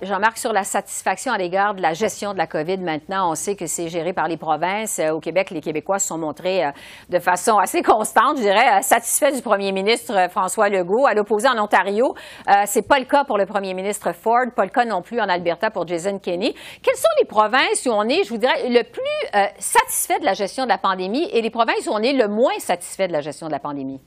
Jean-Marc, 0.01 0.39
sur 0.39 0.53
la 0.53 0.63
satisfaction 0.63 1.31
à 1.33 1.37
l'égard 1.37 1.75
de 1.75 1.83
la 1.83 1.93
gestion 1.93 2.33
de 2.33 2.39
la 2.39 2.47
COVID 2.47 2.79
maintenant, 2.79 3.29
on 3.29 3.35
sait 3.35 3.55
que 3.55 3.67
c'est 3.67 3.87
géré 3.87 4.11
par 4.11 4.27
les 4.27 4.37
provinces. 4.37 4.99
Au 5.11 5.19
Québec, 5.19 5.51
les 5.51 5.61
Québécois 5.61 5.99
se 5.99 6.07
sont 6.07 6.17
montrés 6.17 6.63
de 7.09 7.19
façon 7.19 7.57
assez 7.59 7.83
constante, 7.83 8.37
je 8.37 8.41
dirais, 8.41 8.81
satisfaits 8.81 9.35
du 9.35 9.41
premier 9.41 9.71
ministre 9.71 10.29
François 10.31 10.69
Legault. 10.69 11.05
À 11.05 11.13
l'opposé, 11.13 11.47
en 11.47 11.61
Ontario, 11.61 12.13
c'est 12.65 12.87
pas 12.87 12.99
le 12.99 13.05
cas 13.05 13.23
pour 13.23 13.37
le 13.37 13.45
premier 13.45 13.73
ministre 13.73 14.13
Ford, 14.13 14.45
pas 14.55 14.63
le 14.63 14.71
cas 14.71 14.85
non 14.85 15.01
plus 15.01 15.19
en 15.19 15.29
Alberta 15.29 15.69
pour 15.69 15.87
Jason 15.87 16.19
Quelles 16.23 16.95
sont 16.95 17.07
les 17.19 17.25
provinces 17.25 17.85
où 17.85 17.91
on 17.91 18.07
est, 18.07 18.23
je 18.23 18.29
vous 18.29 18.37
dirais, 18.37 18.69
le 18.69 18.83
plus 18.83 19.01
euh, 19.35 19.45
satisfait 19.59 20.19
de 20.19 20.25
la 20.25 20.33
gestion 20.33 20.63
de 20.63 20.69
la 20.69 20.77
pandémie 20.77 21.29
et 21.31 21.41
les 21.41 21.49
provinces 21.49 21.87
où 21.87 21.91
on 21.91 21.99
est 21.99 22.13
le 22.13 22.27
moins 22.27 22.57
satisfait 22.59 23.07
de 23.07 23.13
la 23.13 23.21
gestion 23.21 23.47
de 23.47 23.51
la 23.51 23.59
pandémie? 23.59 23.99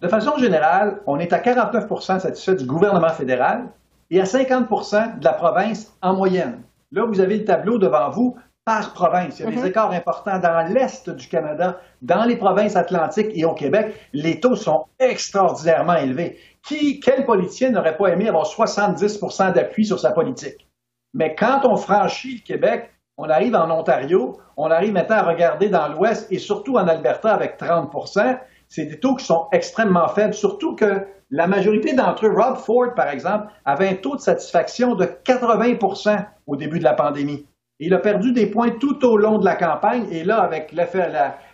De 0.00 0.08
façon 0.08 0.36
générale, 0.36 1.00
on 1.06 1.18
est 1.18 1.32
à 1.32 1.38
49% 1.38 2.20
satisfait 2.20 2.54
du 2.54 2.66
gouvernement 2.66 3.10
fédéral 3.10 3.68
et 4.10 4.20
à 4.20 4.24
50% 4.24 5.18
de 5.18 5.24
la 5.24 5.32
province 5.32 5.96
en 6.02 6.14
moyenne. 6.14 6.62
Là, 6.92 7.04
vous 7.06 7.20
avez 7.20 7.38
le 7.38 7.44
tableau 7.44 7.78
devant 7.78 8.10
vous 8.10 8.36
par 8.64 8.92
province. 8.92 9.38
Il 9.38 9.44
y 9.44 9.48
a 9.48 9.50
des 9.50 9.56
mm-hmm. 9.58 9.66
écarts 9.66 9.92
importants 9.92 10.38
dans 10.40 10.72
l'Est 10.72 11.08
du 11.08 11.28
Canada, 11.28 11.80
dans 12.02 12.24
les 12.24 12.36
provinces 12.36 12.74
atlantiques 12.76 13.30
et 13.32 13.44
au 13.44 13.54
Québec. 13.54 13.94
Les 14.12 14.40
taux 14.40 14.56
sont 14.56 14.86
extraordinairement 14.98 15.94
élevés. 15.94 16.38
Qui, 16.66 16.98
quel 16.98 17.24
politicien 17.24 17.70
n'aurait 17.70 17.96
pas 17.96 18.08
aimé 18.08 18.28
avoir 18.28 18.44
70% 18.44 19.54
d'appui 19.54 19.86
sur 19.86 20.00
sa 20.00 20.10
politique? 20.10 20.65
Mais 21.16 21.34
quand 21.34 21.62
on 21.64 21.76
franchit 21.76 22.36
le 22.36 22.46
Québec, 22.46 22.90
On 23.18 23.30
arrive 23.30 23.54
en 23.56 23.70
Ontario, 23.70 24.36
on 24.58 24.70
arrive 24.70 24.92
maintenant 24.92 25.16
à 25.16 25.22
regarder 25.22 25.70
dans 25.70 25.88
l'Ouest 25.88 26.30
et 26.30 26.38
surtout 26.38 26.76
en 26.76 26.86
Alberta 26.86 27.32
avec 27.32 27.58
30% 27.58 28.38
C'est 28.68 28.84
des 28.84 29.00
taux 29.00 29.14
qui 29.14 29.24
sont 29.24 29.46
extrêmement 29.52 30.08
faibles, 30.08 30.34
surtout 30.34 30.76
que 30.76 31.06
la 31.30 31.46
majorité 31.46 31.94
d'entre 31.94 32.26
eux, 32.26 32.34
Rob 32.36 32.58
Ford 32.58 32.92
par 32.94 33.08
exemple, 33.08 33.46
avait 33.64 33.88
un 33.88 33.94
taux 33.94 34.16
de 34.16 34.20
satisfaction 34.20 34.94
de 34.94 35.06
80% 35.06 36.26
au 36.46 36.56
début 36.56 36.78
de 36.78 36.84
la 36.84 36.92
pandémie. 36.92 37.46
Il 37.78 37.94
a 37.94 37.98
perdu 37.98 38.32
des 38.32 38.48
points 38.48 38.72
tout 38.78 39.02
au 39.06 39.16
long 39.16 39.38
de 39.38 39.46
la 39.46 39.54
campagne 39.54 40.06
et 40.10 40.22
là, 40.22 40.40
avec 40.40 40.72
la, 40.72 40.86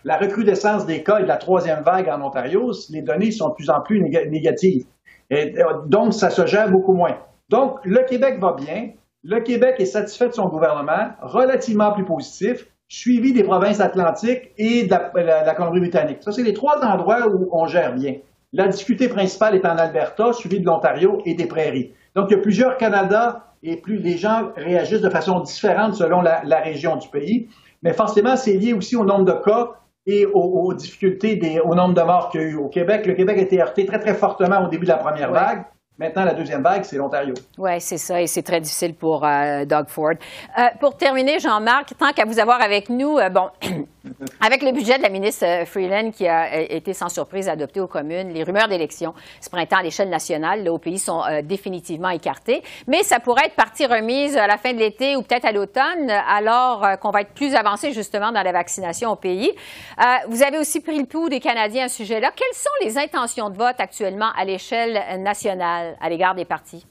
la, 0.03 0.17
recrudescence 0.17 0.85
des 0.85 1.01
cas 1.01 1.19
et 1.19 1.23
de 1.23 1.27
la 1.29 1.37
troisième 1.37 1.83
vague 1.83 2.09
en 2.09 2.21
Ontario, 2.21 2.73
les 2.89 3.01
données 3.01 3.31
sont 3.31 3.49
de 3.49 3.53
plus 3.53 3.69
en 3.69 3.79
plus 3.79 4.01
négatives. 4.01 4.85
Euh, 5.31 5.45
donc, 5.85 6.13
ça 6.13 6.29
se 6.29 6.45
gère 6.45 6.69
beaucoup 6.69 6.93
moins. 6.93 7.17
Donc, 7.47 7.79
le 7.85 8.03
Québec 8.03 8.39
va 8.41 8.51
bien. 8.53 8.89
Le 9.23 9.39
Québec 9.39 9.75
est 9.79 9.85
satisfait 9.85 10.27
de 10.27 10.33
son 10.33 10.49
gouvernement, 10.49 11.11
relativement 11.21 11.93
plus 11.93 12.05
positif, 12.05 12.67
suivi 12.89 13.33
des 13.33 13.43
provinces 13.43 13.79
atlantiques 13.79 14.51
et 14.57 14.83
de 14.83 14.89
la, 14.89 15.43
la 15.43 15.55
Colombie-Britannique. 15.55 16.17
Ça, 16.21 16.31
c'est 16.31 16.43
les 16.43 16.53
trois 16.53 16.83
endroits 16.83 17.27
où 17.27 17.49
on 17.51 17.65
gère 17.65 17.95
bien. 17.95 18.15
La 18.51 18.67
difficulté 18.67 19.07
principale 19.07 19.55
est 19.55 19.65
en 19.65 19.77
Alberta, 19.77 20.31
suivi 20.33 20.59
de 20.59 20.65
l'Ontario 20.65 21.21
et 21.25 21.33
des 21.33 21.47
prairies. 21.47 21.93
Donc, 22.15 22.27
il 22.29 22.33
y 22.33 22.39
a 22.39 22.41
plusieurs 22.41 22.77
Canada 22.77 23.53
et 23.63 23.77
plus 23.77 23.97
les 23.97 24.17
gens 24.17 24.51
réagissent 24.55 25.01
de 25.01 25.09
façon 25.09 25.39
différente 25.39 25.95
selon 25.95 26.21
la, 26.21 26.59
région 26.59 26.97
du 26.97 27.07
pays. 27.07 27.47
Mais 27.81 27.93
forcément, 27.93 28.35
c'est 28.35 28.53
lié 28.53 28.73
aussi 28.73 28.95
au 28.95 29.05
nombre 29.05 29.25
de 29.25 29.43
cas 29.43 29.71
et 30.05 30.25
aux, 30.25 30.73
difficultés, 30.73 31.37
des, 31.37 31.61
au 31.61 31.73
nombre 31.73 31.93
de 31.93 32.01
morts 32.01 32.29
qu'il 32.29 32.41
y 32.41 32.43
a 32.43 32.47
eu 32.47 32.55
au 32.55 32.67
Québec. 32.67 33.07
Le 33.07 33.13
Québec 33.13 33.37
a 33.37 33.41
été 33.41 33.61
heurté 33.61 33.85
très, 33.85 33.99
très 33.99 34.13
fortement 34.13 34.65
au 34.65 34.67
début 34.67 34.85
de 34.85 34.91
la 34.91 34.97
première 34.97 35.31
vague. 35.31 35.65
Maintenant, 35.99 36.25
la 36.25 36.33
deuxième 36.33 36.63
vague, 36.63 36.83
c'est 36.83 36.97
l'Ontario. 36.97 37.35
Oui, 37.57 37.79
c'est 37.79 37.97
ça, 37.97 38.19
et 38.19 38.25
c'est 38.25 38.41
très 38.41 38.59
difficile 38.59 38.95
pour 38.95 39.23
euh, 39.23 39.63
Doug 39.63 39.87
Ford. 39.89 40.13
Euh, 40.57 40.61
pour 40.79 40.97
terminer, 40.97 41.37
Jean-Marc, 41.37 41.93
tant 41.97 42.11
qu'à 42.13 42.25
vous 42.25 42.39
avoir 42.39 42.61
avec 42.61 42.89
nous, 42.89 43.19
euh, 43.19 43.29
bon, 43.29 43.49
avec 44.41 44.61
le 44.61 44.71
budget 44.71 44.97
de 44.97 45.03
la 45.03 45.09
ministre 45.09 45.45
Freeland 45.65 46.11
qui 46.11 46.27
a 46.27 46.61
été 46.61 46.93
sans 46.93 47.09
surprise 47.09 47.47
adopté 47.47 47.79
aux 47.79 47.87
communes, 47.87 48.33
les 48.33 48.43
rumeurs 48.43 48.67
d'élections 48.67 49.13
ce 49.41 49.49
printemps 49.49 49.77
à 49.77 49.83
l'échelle 49.83 50.09
nationale, 50.09 50.67
au 50.69 50.77
pays, 50.77 50.99
sont 50.99 51.21
définitivement 51.43 52.09
écartées. 52.09 52.63
Mais 52.87 53.03
ça 53.03 53.19
pourrait 53.19 53.47
être 53.47 53.55
partie 53.55 53.85
remise 53.85 54.37
à 54.37 54.47
la 54.47 54.57
fin 54.57 54.73
de 54.73 54.79
l'été 54.79 55.15
ou 55.15 55.21
peut-être 55.21 55.45
à 55.45 55.51
l'automne, 55.51 56.09
alors 56.09 56.99
qu'on 56.99 57.11
va 57.11 57.21
être 57.21 57.33
plus 57.33 57.55
avancé 57.55 57.91
justement 57.91 58.31
dans 58.31 58.41
la 58.41 58.51
vaccination 58.51 59.11
au 59.11 59.15
pays. 59.15 59.51
vous 60.29 60.43
avez 60.43 60.57
aussi 60.57 60.79
pris 60.81 60.97
le 60.97 61.05
pouls 61.05 61.29
des 61.29 61.39
Canadiens 61.39 61.85
à 61.85 61.89
ce 61.89 61.97
sujet-là. 61.97 62.31
Quelles 62.35 62.55
sont 62.55 62.85
les 62.85 62.97
intentions 62.97 63.49
de 63.49 63.57
vote 63.57 63.79
actuellement 63.79 64.29
à 64.35 64.45
l'échelle 64.45 65.01
nationale? 65.21 65.43
à, 65.99 66.09
l'égard 66.09 66.35
des 66.35 66.45
partis? 66.45 66.85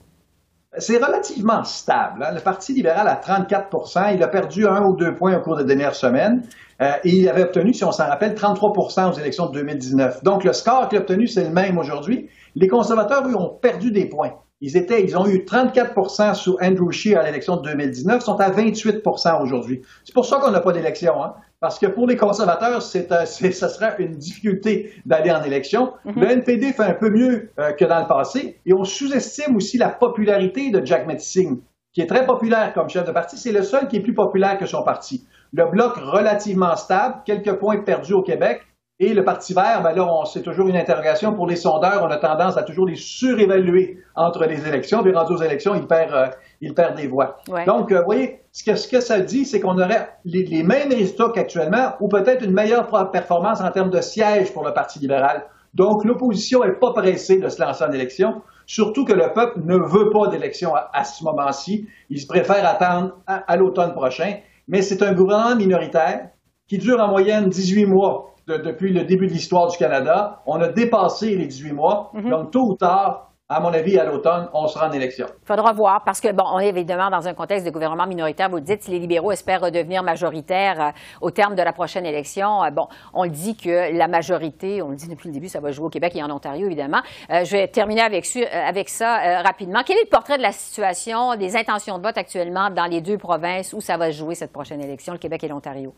C'est 0.78 0.96
relativement 0.96 1.64
stable. 1.64 2.24
Hein. 2.24 2.32
Le 2.34 2.40
Parti 2.40 2.72
libéral 2.72 3.06
a 3.06 3.16
34% 3.16 4.14
Il 4.14 4.22
a 4.22 4.28
perdu 4.28 4.66
un 4.66 4.86
ou 4.86 4.96
deux 4.96 5.14
points 5.14 5.36
au 5.36 5.40
cours 5.42 5.56
des 5.56 5.64
dernières 5.64 5.94
semaines. 5.94 6.44
Euh, 6.80 6.92
et 7.04 7.10
il 7.10 7.28
avait 7.28 7.42
obtenu, 7.42 7.74
si 7.74 7.84
on 7.84 7.92
s'en 7.92 8.06
rappelle, 8.06 8.34
33% 8.34 9.10
aux 9.10 9.18
élections 9.18 9.46
de 9.46 9.52
2019. 9.52 10.24
Donc, 10.24 10.44
le 10.44 10.52
score 10.54 10.88
qu'il 10.88 10.98
a 10.98 11.02
obtenu, 11.02 11.26
c'est 11.26 11.44
le 11.44 11.50
même 11.50 11.76
aujourd'hui. 11.76 12.30
Les 12.54 12.68
conservateurs, 12.68 13.24
ont 13.36 13.50
perdu 13.50 13.90
des 13.90 14.06
points. 14.06 14.32
Ils, 14.62 14.76
étaient, 14.76 15.04
ils 15.04 15.16
ont 15.18 15.26
eu 15.26 15.38
34% 15.38 16.34
sous 16.34 16.56
Andrew 16.62 16.90
Scheer 16.90 17.18
à 17.18 17.24
l'élection 17.24 17.56
de 17.56 17.62
2019, 17.68 18.22
sont 18.22 18.40
à 18.40 18.50
28% 18.50 19.42
aujourd'hui. 19.42 19.82
C'est 20.04 20.14
pour 20.14 20.24
ça 20.24 20.38
qu'on 20.38 20.50
n'a 20.50 20.60
pas 20.60 20.72
d'élection. 20.72 21.22
Hein? 21.22 21.34
Parce 21.62 21.78
que 21.78 21.86
pour 21.86 22.08
les 22.08 22.16
conservateurs, 22.16 22.82
c'est, 22.82 23.08
ça 23.08 23.68
sera 23.68 23.96
une 23.98 24.16
difficulté 24.16 24.92
d'aller 25.06 25.30
en 25.30 25.44
élection. 25.44 25.92
Mhm. 26.04 26.20
Le 26.20 26.30
NPD 26.32 26.72
fait 26.72 26.82
un 26.82 26.94
peu 26.94 27.08
mieux 27.08 27.52
euh, 27.60 27.70
que 27.70 27.84
dans 27.84 28.00
le 28.00 28.08
passé 28.08 28.58
et 28.66 28.72
on 28.74 28.82
sous-estime 28.82 29.54
aussi 29.54 29.78
la 29.78 29.88
popularité 29.88 30.72
de 30.72 30.84
Jack 30.84 31.06
Metzing, 31.06 31.60
qui 31.92 32.00
est 32.00 32.08
très 32.08 32.26
populaire 32.26 32.74
comme 32.74 32.88
chef 32.88 33.06
de 33.06 33.12
parti. 33.12 33.38
C'est 33.38 33.52
le 33.52 33.62
seul 33.62 33.86
qui 33.86 33.96
est 33.96 34.00
plus 34.00 34.12
populaire 34.12 34.58
que 34.58 34.66
son 34.66 34.82
parti. 34.82 35.24
Le 35.52 35.70
bloc 35.70 35.94
relativement 35.98 36.74
stable, 36.74 37.22
quelques 37.24 37.52
points 37.52 37.78
perdus 37.78 38.14
au 38.14 38.22
Québec, 38.22 38.62
et 39.02 39.14
le 39.14 39.24
Parti 39.24 39.52
vert, 39.52 39.82
ben 39.82 39.92
là, 39.96 40.06
c'est 40.32 40.42
toujours 40.42 40.68
une 40.68 40.76
interrogation. 40.76 41.34
Pour 41.34 41.48
les 41.48 41.56
sondeurs, 41.56 42.04
on 42.04 42.10
a 42.10 42.18
tendance 42.18 42.56
à 42.56 42.62
toujours 42.62 42.86
les 42.86 42.94
surévaluer 42.94 43.98
entre 44.14 44.44
les 44.44 44.68
élections. 44.68 45.02
Puis 45.02 45.12
rendu 45.12 45.32
aux 45.32 45.42
élections, 45.42 45.74
ils 45.74 45.88
perdent, 45.88 46.14
euh, 46.14 46.28
ils 46.60 46.72
perdent 46.72 46.94
des 46.94 47.08
voix. 47.08 47.38
Donc, 47.66 47.92
vous 47.92 48.04
voyez, 48.04 48.42
ce 48.52 48.62
que, 48.62 48.76
ce 48.76 48.86
que 48.86 49.00
ça 49.00 49.18
dit, 49.18 49.44
c'est 49.44 49.58
qu'on 49.58 49.76
aurait 49.76 50.08
les, 50.24 50.62
mêmes 50.62 50.90
résultats 50.90 51.32
qu'actuellement 51.34 51.94
ou 51.98 52.06
peut-être 52.06 52.44
une 52.44 52.52
meilleure 52.52 52.88
performance 53.10 53.60
en 53.60 53.72
termes 53.72 53.90
de 53.90 54.00
sièges 54.00 54.52
pour 54.52 54.64
le 54.64 54.72
Parti 54.72 55.00
libéral. 55.00 55.46
Donc, 55.74 56.04
l'opposition 56.04 56.64
n'est 56.64 56.72
pas 56.72 56.92
pressée 56.92 57.40
de 57.40 57.48
se 57.48 57.60
lancer 57.60 57.82
en 57.82 57.90
élection, 57.90 58.42
surtout 58.66 59.04
que 59.04 59.14
le 59.14 59.32
peuple 59.32 59.62
ne 59.64 59.78
veut 59.78 60.10
pas 60.10 60.28
d'élection 60.28 60.74
à, 60.74 61.02
ce 61.02 61.24
moment-ci. 61.24 61.88
Il 62.08 62.24
préfère 62.28 62.64
attendre 62.68 63.16
à, 63.26 63.56
l'automne 63.56 63.94
prochain. 63.94 64.36
Mais 64.68 64.80
c'est 64.80 65.02
un 65.02 65.12
gouvernement 65.12 65.56
minoritaire 65.56 66.28
qui 66.68 66.78
dure 66.78 67.00
en 67.00 67.08
moyenne 67.08 67.48
18 67.48 67.86
mois 67.86 68.31
depuis 68.46 68.92
le 68.92 69.04
début 69.04 69.26
de 69.26 69.32
l'histoire 69.32 69.68
du 69.68 69.76
Canada. 69.76 70.42
On 70.46 70.60
a 70.60 70.68
dépassé 70.68 71.36
les 71.36 71.46
18 71.46 71.72
mois. 71.72 72.10
Mm-hmm. 72.14 72.30
Donc, 72.30 72.50
tôt 72.50 72.66
ou 72.66 72.74
tard, 72.74 73.32
à 73.52 73.60
mon 73.60 73.72
avis, 73.72 73.98
à 73.98 74.04
l'automne, 74.04 74.48
on 74.54 74.66
sera 74.66 74.88
en 74.88 74.92
élection. 74.92 75.26
Il 75.42 75.46
faudra 75.46 75.72
voir, 75.72 76.04
parce 76.04 76.20
que, 76.20 76.32
bon, 76.32 76.44
on 76.54 76.58
est 76.58 76.68
évidemment 76.68 77.10
dans 77.10 77.28
un 77.28 77.34
contexte 77.34 77.66
de 77.66 77.70
gouvernement 77.70 78.06
minoritaire. 78.06 78.48
Vous 78.48 78.56
le 78.56 78.62
dites, 78.62 78.82
si 78.82 78.90
les 78.90 78.98
libéraux 78.98 79.30
espèrent 79.30 79.60
redevenir 79.60 80.02
majoritaires 80.02 80.80
euh, 80.80 80.90
au 81.20 81.30
terme 81.30 81.54
de 81.54 81.62
la 81.62 81.72
prochaine 81.72 82.06
élection, 82.06 82.64
euh, 82.64 82.70
bon, 82.70 82.86
on 83.12 83.24
le 83.24 83.30
dit 83.30 83.54
que 83.54 83.96
la 83.96 84.08
majorité, 84.08 84.80
on 84.80 84.88
le 84.88 84.96
dit 84.96 85.06
depuis 85.06 85.28
le 85.28 85.34
début, 85.34 85.48
ça 85.48 85.60
va 85.60 85.70
jouer 85.70 85.86
au 85.86 85.90
Québec 85.90 86.16
et 86.16 86.22
en 86.22 86.30
Ontario, 86.30 86.66
évidemment. 86.66 87.02
Euh, 87.30 87.44
je 87.44 87.52
vais 87.52 87.68
terminer 87.68 88.00
avec, 88.00 88.26
avec 88.52 88.88
ça 88.88 89.42
rapidement. 89.42 89.82
Quel 89.84 89.98
est 89.98 90.04
le 90.04 90.08
portrait 90.08 90.38
de 90.38 90.42
la 90.42 90.52
situation, 90.52 91.34
des 91.34 91.54
intentions 91.56 91.98
de 91.98 92.02
vote 92.02 92.16
actuellement 92.16 92.70
dans 92.70 92.86
les 92.86 93.02
deux 93.02 93.18
provinces? 93.18 93.74
Où 93.74 93.80
ça 93.80 93.98
va 93.98 94.10
jouer 94.10 94.34
cette 94.34 94.52
prochaine 94.52 94.80
élection, 94.80 95.12
le 95.12 95.18
Québec 95.18 95.44
et 95.44 95.48
l'Ontario? 95.48 95.92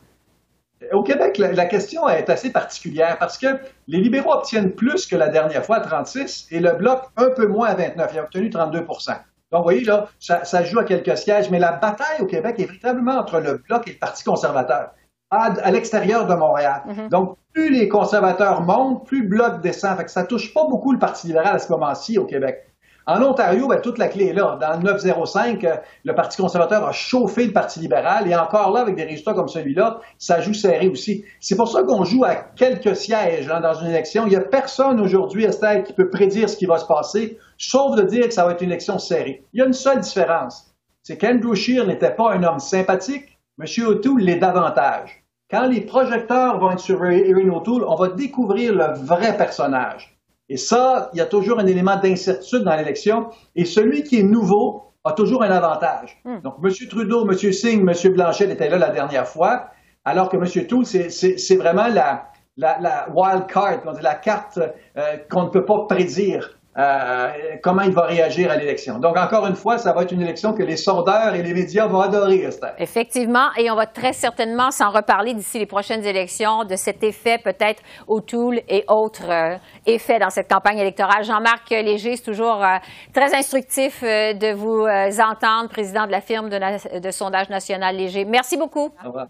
Au 0.92 1.02
Québec, 1.02 1.38
la, 1.38 1.66
question 1.66 2.08
est 2.08 2.28
assez 2.30 2.50
particulière 2.50 3.18
parce 3.18 3.38
que 3.38 3.46
les 3.88 3.98
libéraux 3.98 4.32
obtiennent 4.34 4.72
plus 4.72 5.06
que 5.06 5.16
la 5.16 5.28
dernière 5.28 5.64
fois, 5.64 5.80
36, 5.80 6.48
et 6.50 6.60
le 6.60 6.72
Bloc 6.72 7.02
un 7.16 7.30
peu 7.30 7.46
moins 7.46 7.68
à 7.68 7.74
29. 7.74 8.10
Il 8.12 8.18
a 8.18 8.22
obtenu 8.22 8.48
32% 8.48 8.82
Donc, 8.82 9.16
vous 9.52 9.62
voyez, 9.62 9.84
là, 9.84 10.08
ça, 10.18 10.64
joue 10.64 10.78
à 10.78 10.84
quelques 10.84 11.16
sièges, 11.16 11.50
mais 11.50 11.58
la 11.58 11.72
bataille 11.72 12.20
au 12.20 12.26
Québec 12.26 12.56
est 12.58 12.64
véritablement 12.64 13.18
entre 13.18 13.40
le 13.40 13.62
Bloc 13.68 13.86
et 13.88 13.92
le 13.92 13.98
Parti 13.98 14.24
conservateur, 14.24 14.90
à, 15.30 15.70
l'extérieur 15.70 16.26
de 16.26 16.34
Montréal. 16.34 16.82
Mm-hmm. 16.86 17.08
Donc, 17.08 17.36
plus 17.52 17.70
les 17.70 17.88
conservateurs 17.88 18.62
montent, 18.62 19.06
plus 19.06 19.22
le 19.22 19.28
Bloc 19.28 19.60
descend. 19.60 19.96
Fait 19.96 20.04
que 20.04 20.10
ça 20.10 20.24
touche 20.24 20.52
pas 20.52 20.66
beaucoup 20.66 20.92
le 20.92 20.98
Parti 20.98 21.28
libéral 21.28 21.56
à 21.56 21.58
ce 21.58 21.70
moment-ci 21.70 22.18
au 22.18 22.24
Québec. 22.24 22.66
En 23.06 23.22
Ontario, 23.22 23.68
ben, 23.68 23.80
toute 23.82 23.98
la 23.98 24.08
clé 24.08 24.26
est 24.28 24.32
là. 24.32 24.56
Dans 24.58 24.78
le 24.78 24.82
905, 24.82 25.62
euh, 25.64 25.76
le 26.04 26.14
Parti 26.14 26.40
conservateur 26.40 26.86
a 26.86 26.92
chauffé 26.92 27.44
le 27.44 27.52
Parti 27.52 27.80
libéral 27.80 28.26
et 28.30 28.34
encore 28.34 28.72
là, 28.72 28.80
avec 28.80 28.96
des 28.96 29.04
résultats 29.04 29.34
comme 29.34 29.48
celui-là, 29.48 30.00
ça 30.18 30.40
joue 30.40 30.54
serré 30.54 30.88
aussi. 30.88 31.22
C'est 31.38 31.54
pour 31.54 31.68
ça 31.68 31.82
qu'on 31.82 32.04
joue 32.04 32.24
à 32.24 32.34
quelques 32.34 32.96
sièges 32.96 33.50
hein, 33.50 33.60
dans 33.60 33.74
une 33.74 33.88
élection. 33.88 34.24
Il 34.26 34.30
n'y 34.30 34.36
a 34.36 34.40
personne 34.40 35.00
aujourd'hui, 35.00 35.44
Estelle, 35.44 35.84
qui 35.84 35.92
peut 35.92 36.08
prédire 36.08 36.48
ce 36.48 36.56
qui 36.56 36.64
va 36.64 36.78
se 36.78 36.86
passer, 36.86 37.38
sauf 37.58 37.94
de 37.96 38.02
dire 38.02 38.26
que 38.26 38.32
ça 38.32 38.46
va 38.46 38.52
être 38.52 38.62
une 38.62 38.70
élection 38.70 38.98
serrée. 38.98 39.44
Il 39.52 39.60
y 39.60 39.62
a 39.62 39.66
une 39.66 39.74
seule 39.74 40.00
différence. 40.00 40.74
C'est 41.02 41.18
qu'Andrew 41.18 41.54
Scheer 41.54 41.86
n'était 41.86 42.14
pas 42.14 42.32
un 42.32 42.42
homme 42.42 42.58
sympathique. 42.58 43.38
M. 43.60 43.66
O'Toole 43.86 44.22
l'est 44.22 44.36
davantage. 44.36 45.22
Quand 45.50 45.66
les 45.66 45.82
projecteurs 45.82 46.58
vont 46.58 46.72
être 46.72 46.80
sur 46.80 47.04
Erin 47.04 47.50
O'Toole, 47.50 47.84
on 47.86 47.96
va 47.96 48.08
découvrir 48.08 48.74
le 48.74 48.94
vrai 49.04 49.36
personnage. 49.36 50.13
Et 50.48 50.56
ça, 50.56 51.10
il 51.12 51.18
y 51.18 51.22
a 51.22 51.26
toujours 51.26 51.58
un 51.58 51.66
élément 51.66 51.96
d'incertitude 51.96 52.64
dans 52.64 52.76
l'élection. 52.76 53.30
Et 53.56 53.64
celui 53.64 54.02
qui 54.02 54.20
est 54.20 54.22
nouveau 54.22 54.92
a 55.04 55.12
toujours 55.12 55.42
un 55.42 55.50
avantage. 55.50 56.18
Hmm. 56.24 56.40
Donc, 56.40 56.56
M. 56.62 56.70
Trudeau, 56.88 57.28
M. 57.28 57.52
Singh, 57.52 57.80
M. 57.80 58.12
Blanchet 58.12 58.50
étaient 58.50 58.68
là 58.68 58.78
la 58.78 58.90
dernière 58.90 59.28
fois, 59.28 59.68
alors 60.04 60.28
que 60.28 60.36
M. 60.36 60.66
Toole, 60.66 60.86
c'est 60.86 61.56
vraiment 61.56 61.88
la, 61.88 62.28
la, 62.56 63.08
wild 63.14 63.46
card, 63.46 63.82
la 64.00 64.14
carte 64.14 64.58
euh, 64.58 65.16
qu'on 65.30 65.44
ne 65.44 65.50
peut 65.50 65.64
pas 65.64 65.86
prédire. 65.88 66.58
Euh, 66.76 67.28
comment 67.62 67.82
il 67.82 67.92
va 67.92 68.02
réagir 68.02 68.50
à 68.50 68.56
l'élection. 68.56 68.98
Donc, 68.98 69.16
encore 69.16 69.46
une 69.46 69.54
fois, 69.54 69.78
ça 69.78 69.92
va 69.92 70.02
être 70.02 70.10
une 70.10 70.22
élection 70.22 70.52
que 70.54 70.62
les 70.64 70.76
sondeurs 70.76 71.32
et 71.34 71.42
les 71.42 71.54
médias 71.54 71.86
vont 71.86 72.00
adorer, 72.00 72.42
Esther. 72.42 72.74
Effectivement, 72.78 73.46
et 73.56 73.70
on 73.70 73.76
va 73.76 73.86
très 73.86 74.12
certainement 74.12 74.72
s'en 74.72 74.90
reparler 74.90 75.34
d'ici 75.34 75.60
les 75.60 75.66
prochaines 75.66 76.04
élections, 76.04 76.64
de 76.64 76.74
cet 76.74 77.04
effet 77.04 77.38
peut-être 77.38 77.80
au 78.08 78.20
Tool 78.20 78.60
et 78.68 78.84
autres 78.88 79.30
euh, 79.30 79.56
effets 79.86 80.18
dans 80.18 80.30
cette 80.30 80.50
campagne 80.50 80.78
électorale. 80.78 81.22
Jean-Marc 81.22 81.70
Léger, 81.70 82.16
c'est 82.16 82.24
toujours 82.24 82.64
euh, 82.64 82.78
très 83.12 83.32
instructif 83.36 84.02
de 84.02 84.52
vous 84.52 84.84
entendre, 85.22 85.68
président 85.68 86.06
de 86.06 86.12
la 86.12 86.20
firme 86.20 86.48
de, 86.48 86.98
de 86.98 87.10
sondage 87.10 87.50
national 87.50 87.94
Léger. 87.94 88.24
Merci 88.24 88.56
beaucoup. 88.56 88.90
Au 89.04 89.06
revoir. 89.06 89.26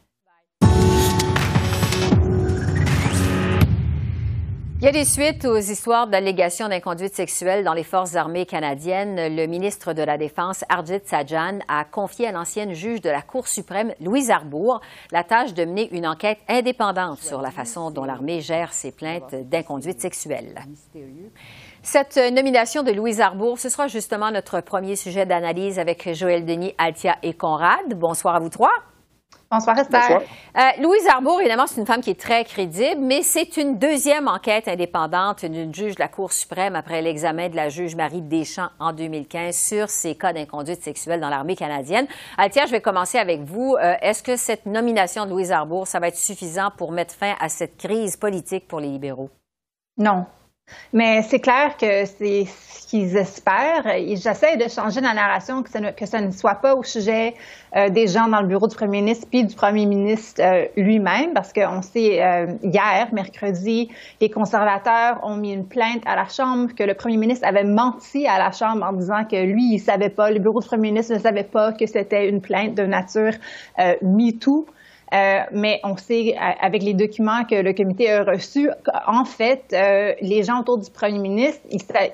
Il 4.85 4.88
y 4.88 4.91
a 4.91 4.93
des 4.93 5.07
suites 5.07 5.47
aux 5.47 5.57
histoires 5.57 6.09
d'allégations 6.09 6.69
d'inconduite 6.69 7.14
sexuelle 7.14 7.64
dans 7.64 7.73
les 7.73 7.85
forces 7.85 8.17
armées 8.17 8.45
canadiennes. 8.45 9.35
Le 9.35 9.47
ministre 9.47 9.95
de 9.95 10.03
la 10.03 10.19
Défense, 10.19 10.62
Arjit 10.69 11.00
Sajjan, 11.07 11.61
a 11.69 11.87
confié 11.87 12.26
à 12.26 12.33
l'ancienne 12.33 12.75
juge 12.75 13.00
de 13.00 13.09
la 13.09 13.23
Cour 13.23 13.49
suprême, 13.49 13.95
Louise 13.99 14.31
Arbour, 14.31 14.83
la 15.11 15.25
tâche 15.25 15.55
de 15.55 15.64
mener 15.64 15.88
une 15.97 16.07
enquête 16.07 16.37
indépendante 16.50 17.17
sur 17.21 17.41
la 17.41 17.50
façon 17.50 17.91
dont 17.91 18.05
l'armée 18.05 18.43
gère 18.43 18.75
ses 18.75 18.93
plaintes 18.93 19.35
d'inconduite 19.49 20.03
sexuelle. 20.03 20.55
Cette 21.83 22.19
nomination 22.19 22.83
de 22.83 22.93
Louise 22.93 23.23
Arbour, 23.23 23.59
ce 23.59 23.71
sera 23.71 23.87
justement 23.87 24.31
notre 24.31 24.61
premier 24.61 24.97
sujet 24.97 25.25
d'analyse 25.25 25.79
avec 25.79 26.12
Joël 26.12 26.45
Denis, 26.45 26.75
Altia 26.76 27.17
et 27.23 27.33
Conrad. 27.33 27.95
Bonsoir 27.95 28.35
à 28.35 28.38
vous 28.38 28.50
trois. 28.50 28.73
Bonsoir, 29.51 29.79
Esther. 29.79 30.21
Euh, 30.21 30.61
Louise 30.83 31.07
Arbour, 31.09 31.41
évidemment, 31.41 31.67
c'est 31.67 31.81
une 31.81 31.87
femme 31.87 32.01
qui 32.01 32.11
est 32.11 32.21
très 32.21 32.45
crédible, 32.45 33.01
mais 33.01 33.23
c'est 33.23 33.57
une 33.57 33.79
deuxième 33.79 34.29
enquête 34.29 34.69
indépendante 34.69 35.45
d'une 35.45 35.75
juge 35.75 35.95
de 35.95 36.01
la 36.01 36.09
Cour 36.09 36.33
suprême 36.33 36.77
après 36.77 37.03
l'examen 37.03 37.49
de 37.49 37.57
la 37.57 37.69
juge 37.69 37.95
Marie 37.95 38.23
Deschamps 38.23 38.71
en 38.79 38.93
2015 38.93 39.57
sur 39.57 39.89
ces 39.91 40.17
cas 40.17 40.33
d'inconduite 40.33 40.83
sexuelle 40.83 41.21
dans 41.21 41.29
l'armée 41.29 41.57
canadienne. 41.57 42.07
Altia, 42.39 42.67
je 42.67 42.73
vais 42.73 42.81
commencer 42.81 43.19
avec 43.19 43.43
vous. 43.43 43.77
Euh, 43.81 43.95
est-ce 44.01 44.23
que 44.23 44.37
cette 44.37 44.67
nomination 44.67 45.25
de 45.25 45.31
Louise 45.31 45.53
Arbour, 45.53 45.87
ça 45.87 46.01
va 46.01 46.09
être 46.09 46.19
suffisant 46.19 46.71
pour 46.77 46.93
mettre 46.93 47.15
fin 47.15 47.35
à 47.41 47.49
cette 47.49 47.77
crise 47.77 48.17
politique 48.17 48.67
pour 48.67 48.81
les 48.81 48.89
libéraux? 48.89 49.31
Non. 49.99 50.27
Mais 50.92 51.23
c'est 51.23 51.40
clair 51.40 51.76
que 51.76 52.04
c'est 52.04 52.47
ce 52.47 52.87
qu'ils 52.87 53.16
espèrent. 53.16 53.85
J'essaie 54.14 54.56
de 54.56 54.68
changer 54.68 55.00
la 55.00 55.12
narration, 55.12 55.62
que, 55.62 55.71
ça 56.06 56.21
ne, 56.21 56.30
soit 56.30 56.54
pas 56.54 56.75
au 56.76 56.83
sujet 56.83 57.35
euh, 57.76 57.88
des 57.90 58.06
gens 58.06 58.28
dans 58.28 58.40
le 58.40 58.47
bureau 58.47 58.68
du 58.68 58.76
premier 58.76 59.00
ministre 59.00 59.26
puis 59.28 59.44
du 59.44 59.54
premier 59.54 59.87
ministre 59.87 60.40
euh, 60.40 60.66
lui-même, 60.76 61.35
parce 61.35 61.52
qu'on 61.52 61.83
sait, 61.83 62.23
euh, 62.23 62.47
hier, 62.62 63.09
mercredi, 63.12 63.90
les 64.21 64.30
conservateurs 64.30 65.18
ont 65.25 65.37
mis 65.37 65.52
une 65.52 65.66
plainte 65.66 66.02
à 66.06 66.14
la 66.14 66.28
Chambre 66.28 66.73
que 66.75 66.85
le 66.85 66.94
premier 66.94 67.16
ministre 67.16 67.47
avait 67.47 67.64
menti 67.64 68.26
à 68.26 68.38
la 68.38 68.52
Chambre 68.52 68.87
en 68.87 68.92
disant 68.92 69.25
que 69.25 69.37
lui, 69.37 69.75
il 69.75 69.80
savait 69.80 70.11
pas, 70.11 70.30
le 70.30 70.38
bureau 70.38 70.61
du 70.61 70.66
premier 70.68 70.90
ministre 70.92 71.14
ne 71.14 71.18
savait 71.18 71.44
pas 71.44 71.73
que 71.73 71.87
c'était 71.87 72.28
une 72.28 72.40
plainte 72.40 72.75
de 72.75 72.85
nature 72.85 73.33
MeToo. 74.02 74.66
Euh, 75.12 75.40
mais 75.52 75.80
on 75.84 75.96
sait, 75.96 76.34
avec 76.38 76.82
les 76.82 76.94
documents 76.94 77.44
que 77.44 77.54
le 77.54 77.73
comité 77.73 78.11
a 78.11 78.25
reçus, 78.25 78.70
en 79.06 79.25
fait, 79.25 79.64
euh, 79.73 80.12
les 80.20 80.42
gens 80.42 80.61
autour 80.61 80.78
du 80.78 80.90
premier 80.90 81.18
ministre, 81.18 81.61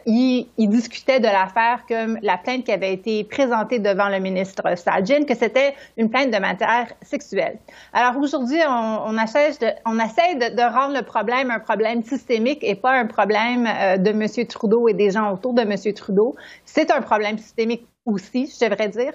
ils, 0.07 0.47
discutaient 0.59 1.21
de 1.21 1.27
l'affaire 1.27 1.85
comme 1.89 2.19
la 2.23 2.37
plainte 2.37 2.65
qui 2.65 2.73
avait 2.73 2.93
été 2.93 3.25
présentée 3.25 3.79
devant 3.79 4.09
le 4.09 4.19
ministre 4.19 4.63
Sajin, 4.77 5.25
que 5.25 5.35
c'était 5.35 5.75
une 5.97 6.11
plainte 6.11 6.31
de 6.31 6.39
matière 6.39 6.93
sexuelle. 7.03 7.59
Alors 7.93 8.21
aujourd'hui, 8.21 8.59
on, 8.69 9.19
essaie, 9.19 9.55
de, 9.55 10.75
rendre 10.75 10.95
le 10.95 11.03
problème 11.03 11.51
un 11.51 11.61
problème 11.61 12.03
systémique 12.03 12.63
et 12.63 12.75
pas 12.75 12.93
un 12.93 13.07
problème 13.07 13.67
euh, 13.67 13.97
de 13.97 14.11
M. 14.11 14.47
Trudeau 14.47 14.89
et 14.89 14.95
des 14.95 15.11
gens 15.11 15.33
autour 15.33 15.55
de 15.55 15.63
M. 15.63 15.75
Trudeau. 15.95 16.37
C'est 16.65 16.91
un 16.91 17.01
problème 17.01 17.39
systémique 17.39 17.87
aussi, 18.07 18.47
je 18.47 18.67
devrais 18.67 18.89
dire. 18.89 19.13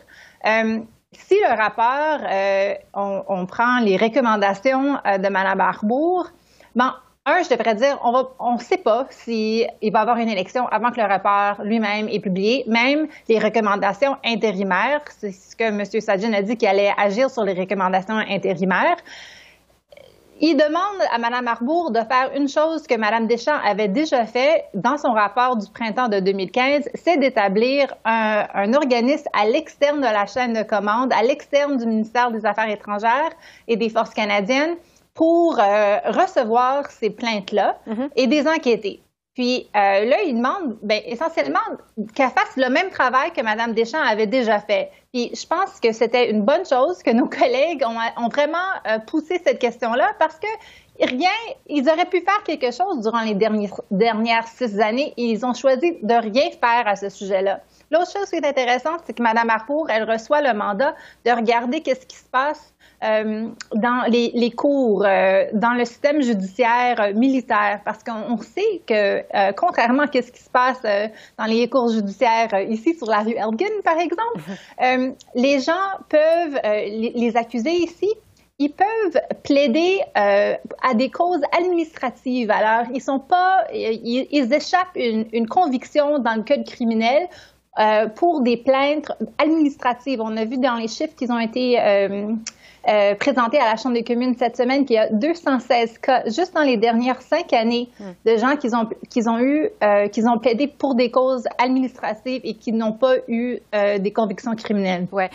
Si 1.19 1.35
le 1.35 1.55
rapport, 1.55 2.27
euh, 2.29 2.73
on, 2.93 3.45
prend 3.45 3.79
les 3.79 3.97
recommandations 3.97 4.97
euh, 5.05 5.17
de 5.17 5.29
Mme 5.29 5.59
Arbour, 5.59 6.29
bon, 6.75 6.91
un, 7.27 7.41
je 7.41 7.49
devrais 7.49 7.73
dire, 7.73 7.99
on 8.03 8.53
ne 8.53 8.59
sait 8.59 8.77
pas 8.77 9.07
s'il 9.09 9.65
va 9.91 9.99
y 9.99 10.01
avoir 10.01 10.17
une 10.17 10.29
élection 10.29 10.67
avant 10.67 10.91
que 10.91 11.01
le 11.01 11.07
rapport 11.07 11.63
lui-même 11.63 12.07
est 12.07 12.19
publié. 12.19 12.63
Même 12.67 13.07
les 13.27 13.39
recommandations 13.39 14.15
intérimaires, 14.23 15.01
c'est 15.17 15.31
ce 15.31 15.55
que 15.55 15.63
M. 15.63 15.83
Sajin 15.85 16.33
a 16.33 16.43
dit 16.43 16.55
qu'il 16.55 16.67
allait 16.67 16.93
agir 16.97 17.31
sur 17.31 17.43
les 17.43 17.53
recommandations 17.53 18.17
intérimaires. 18.17 18.97
Il 20.41 20.57
demande 20.57 21.01
à 21.13 21.17
Mme 21.17 21.47
Arbour 21.47 21.91
de 21.91 21.99
faire 21.99 22.31
une 22.35 22.49
chose 22.49 22.85
que 22.87 22.95
Mme 22.95 23.27
Deschamps 23.27 23.59
avait 23.63 23.87
déjà 23.87 24.25
fait 24.25 24.65
dans 24.73 24.97
son 24.97 25.13
rapport 25.13 25.55
du 25.55 25.65
printemps 25.71 26.09
de 26.09 26.19
2015, 26.19 26.89
c'est 26.93 27.17
d'établir 27.17 27.93
un, 28.03 28.45
un, 28.53 28.73
organisme 28.73 29.29
à 29.33 29.45
l'externe 29.45 29.97
de 29.97 30.03
la 30.03 30.25
chaîne 30.25 30.53
de 30.53 30.63
commande, 30.63 31.13
à 31.13 31.23
l'externe 31.23 31.77
du 31.77 31.85
ministère 31.85 32.31
des 32.31 32.45
Affaires 32.45 32.69
étrangères 32.69 33.31
et 33.69 33.77
des 33.77 33.89
Forces 33.89 34.13
canadiennes 34.13 34.75
pour 35.13 35.57
euh, 35.59 35.97
recevoir 36.05 36.91
ces 36.91 37.09
plaintes-là 37.09 37.77
mm-hmm. 37.87 38.09
et 38.17 38.27
des 38.27 38.47
enquêter. 38.47 39.01
Puis 39.35 39.69
euh, 39.75 40.05
là, 40.05 40.21
il 40.25 40.35
demande 40.35 40.77
ben, 40.81 41.01
essentiellement 41.05 41.59
qu'elle 42.15 42.29
fasse 42.29 42.55
le 42.55 42.69
même 42.69 42.89
travail 42.89 43.31
que 43.33 43.41
Mme 43.41 43.73
Deschamps 43.73 44.01
avait 44.01 44.27
déjà 44.27 44.59
fait. 44.59 44.91
Puis 45.11 45.29
je 45.35 45.45
pense 45.45 45.81
que 45.81 45.91
c'était 45.91 46.31
une 46.31 46.43
bonne 46.43 46.65
chose 46.65 47.03
que 47.03 47.11
nos 47.11 47.27
collègues 47.29 47.83
ont, 47.85 48.29
vraiment 48.29 48.57
euh, 48.87 48.99
poussé 48.99 49.41
cette 49.45 49.59
question-là 49.59 50.13
parce 50.19 50.39
que 50.39 50.47
rien, 51.01 51.29
ils 51.67 51.89
auraient 51.89 52.05
pu 52.05 52.21
faire 52.21 52.43
quelque 52.45 52.71
chose 52.71 53.01
durant 53.01 53.21
les 53.21 53.35
dernières, 53.91 54.47
six 54.47 54.79
années 54.79 55.13
et 55.17 55.23
ils 55.23 55.45
ont 55.45 55.53
choisi 55.53 55.97
de 56.01 56.13
rien 56.13 56.49
faire 56.51 56.87
à 56.87 56.95
ce 56.95 57.09
sujet-là. 57.09 57.59
L'autre 57.91 58.11
chose 58.13 58.29
qui 58.29 58.37
est 58.37 58.47
intéressante, 58.47 59.01
c'est 59.05 59.13
que 59.13 59.21
Mme 59.21 59.49
Harcourt, 59.49 59.89
elle 59.89 60.09
reçoit 60.09 60.41
le 60.41 60.53
mandat 60.57 60.95
de 61.25 61.31
regarder 61.31 61.81
qu'est-ce 61.81 62.05
qui 62.05 62.15
se 62.15 62.29
passe 62.29 62.73
euh, 63.05 63.47
dans 63.73 64.03
les, 64.09 64.31
les 64.33 64.51
cours, 64.51 65.03
euh, 65.05 65.45
dans 65.53 65.73
le 65.73 65.85
système 65.85 66.21
judiciaire 66.21 66.99
euh, 66.99 67.13
militaire, 67.13 67.81
parce 67.85 68.03
qu'on 68.03 68.37
sait 68.37 68.81
que, 68.87 69.19
euh, 69.19 69.51
contrairement 69.55 70.03
à 70.03 70.07
ce 70.07 70.31
qui 70.31 70.41
se 70.41 70.49
passe 70.49 70.81
dans 71.37 71.45
les 71.45 71.69
cours 71.69 71.89
judiciaires 71.89 72.53
ici 72.69 72.95
sur 72.95 73.07
la 73.07 73.19
rue 73.19 73.35
Elgin, 73.35 73.81
par 73.83 73.99
exemple, 73.99 74.41
mhm. 74.81 75.15
les 75.35 75.59
gens 75.59 75.73
peuvent, 76.09 76.59
les, 76.63 77.11
les 77.15 77.37
accusés 77.37 77.71
ici 77.71 78.09
ils 78.57 78.71
peuvent 78.71 79.21
plaider 79.43 79.99
euh, 80.17 80.55
à 80.81 80.93
des 80.93 81.09
causes 81.09 81.41
administratives. 81.57 82.49
Alors, 82.51 82.87
ils 82.93 83.01
sont 83.01 83.19
pas, 83.19 83.65
ils, 83.73 84.27
ils 84.31 84.53
échappent 84.53 84.95
une, 84.95 85.25
une, 85.33 85.47
conviction 85.47 86.19
dans 86.19 86.35
le 86.35 86.43
code 86.43 86.65
criminel 86.65 87.27
euh, 87.79 88.07
pour 88.07 88.41
des 88.41 88.55
plaintes 88.55 89.11
administratives. 89.37 90.21
On 90.21 90.37
a 90.37 90.45
vu 90.45 90.57
dans 90.57 90.75
les 90.75 90.87
chiffres 90.87 91.13
qu'ils 91.17 91.31
ont 91.33 91.39
été 91.39 91.77
euh, 91.77 92.33
euh, 92.87 93.15
présentés 93.15 93.57
à 93.57 93.65
la 93.65 93.75
Chambre 93.75 93.95
des 93.95 94.03
communes 94.03 94.35
cette 94.35 94.57
semaine 94.57 94.85
qu'il 94.85 94.95
y 94.95 94.99
a 94.99 95.09
216 95.09 95.97
cas 95.99 96.23
juste 96.25 96.53
dans 96.53 96.61
les 96.61 96.77
dernières 96.77 97.21
cinq 97.21 97.53
années 97.53 97.89
hmm. 97.99 98.11
de 98.25 98.37
gens 98.37 98.55
qui 98.57 98.67
ont, 98.75 98.87
qui 99.09 99.27
ont 99.27 99.39
eu, 99.39 99.69
euh, 99.83 100.07
qui 100.07 100.21
ont 100.25 100.37
plaidé 100.37 100.67
pour 100.67 100.95
des 100.95 101.09
causes 101.09 101.45
administratives 101.57 102.41
et 102.43 102.55
qui 102.55 102.71
n'ont 102.71 102.93
pas 102.93 103.15
eu 103.27 103.57
euh, 103.73 103.97
des 103.97 104.11
convictions 104.11 104.55
criminelles. 104.55 105.07
Ouais. 105.11 105.29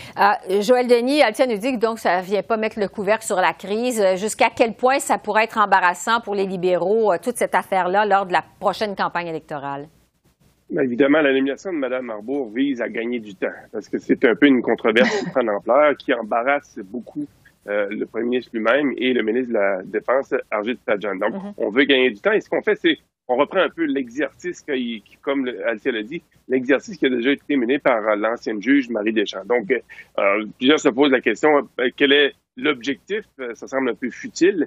Joël 0.61 0.87
Denis, 0.87 1.23
Altia 1.23 1.47
nous 1.47 1.59
dit 1.59 1.73
que 1.73 1.79
donc 1.79 1.99
ça 1.99 2.19
ne 2.19 2.23
vient 2.23 2.43
pas 2.43 2.57
mettre 2.57 2.79
le 2.79 2.89
couvercle 2.89 3.25
sur 3.25 3.37
la 3.37 3.53
crise. 3.53 4.03
Jusqu'à 4.17 4.49
quel 4.55 4.75
point 4.75 4.99
ça 4.99 5.19
pourrait 5.19 5.45
être 5.45 5.59
embarrassant 5.59 6.21
pour 6.21 6.35
les 6.35 6.47
libéraux, 6.47 7.13
toute 7.23 7.37
cette 7.37 7.55
affaire-là, 7.55 8.07
lors 8.07 8.27
de 8.27 8.33
la 8.33 8.45
prochaine 8.61 8.95
campagne 8.95 9.27
électorale? 9.27 9.89
Ben, 10.71 10.83
évidemment, 10.83 11.21
la 11.21 11.33
nomination 11.33 11.73
de 11.73 11.79
Mme 11.79 12.11
Arbour 12.11 12.49
vise 12.55 12.81
à 12.81 12.89
gagner 12.89 13.19
du 13.19 13.35
temps, 13.35 13.49
parce 13.73 13.89
que 13.89 13.99
c'est 13.99 14.25
un 14.25 14.37
peu 14.37 14.47
une 14.47 14.63
controverse 14.63 15.11
qui 15.19 15.31
prend 15.31 15.47
ampleur, 15.49 15.97
qui 15.97 16.15
embarrasse 16.15 16.79
beaucoup 16.85 17.27
euh, 17.71 17.89
le 17.91 18.05
premier 18.07 18.25
ministre 18.25 18.51
lui-même 18.53 18.93
et 18.97 19.13
le 19.13 19.23
ministre 19.23 19.49
de 19.49 19.55
la 19.55 19.83
Défense, 19.83 20.35
Arjit 20.51 20.79
Sajjan. 20.87 21.17
Donc, 21.17 21.35
mm-hmm. 21.35 21.55
on 21.57 21.71
veut 21.71 21.85
gagner 21.85 22.11
du 22.11 22.21
temps. 22.21 22.33
Et 22.33 22.41
ce 22.41 22.51
qu'on 22.51 22.63
fait, 22.63 22.77
c'est 22.77 22.99
on 23.29 23.37
reprend 23.37 23.61
un 23.61 23.69
peu 23.69 23.85
l'exercice 23.85 24.61
qui, 24.61 25.05
comme 25.23 25.49
Alicia 25.65 25.93
l'a 25.93 26.03
dit, 26.03 26.21
l'exercice 26.49 26.97
qui 26.97 27.07
a 27.07 27.11
déjà 27.11 27.31
été 27.31 27.55
mené 27.55 27.79
par 27.79 28.17
l'ancienne 28.17 28.61
juge 28.61 28.91
Marie 28.91 29.13
Deschamps. 29.13 29.45
Donc, 29.45 29.71
euh, 29.71 30.47
plusieurs 30.59 30.81
se 30.81 30.89
posent 30.89 31.13
la 31.13 31.21
question 31.21 31.69
euh, 31.79 31.91
quel 31.95 32.13
est 32.13 32.33
l'objectif? 32.57 33.23
Ça 33.55 33.69
semble 33.69 33.91
un 33.91 33.95
peu 33.95 34.11
futile, 34.11 34.67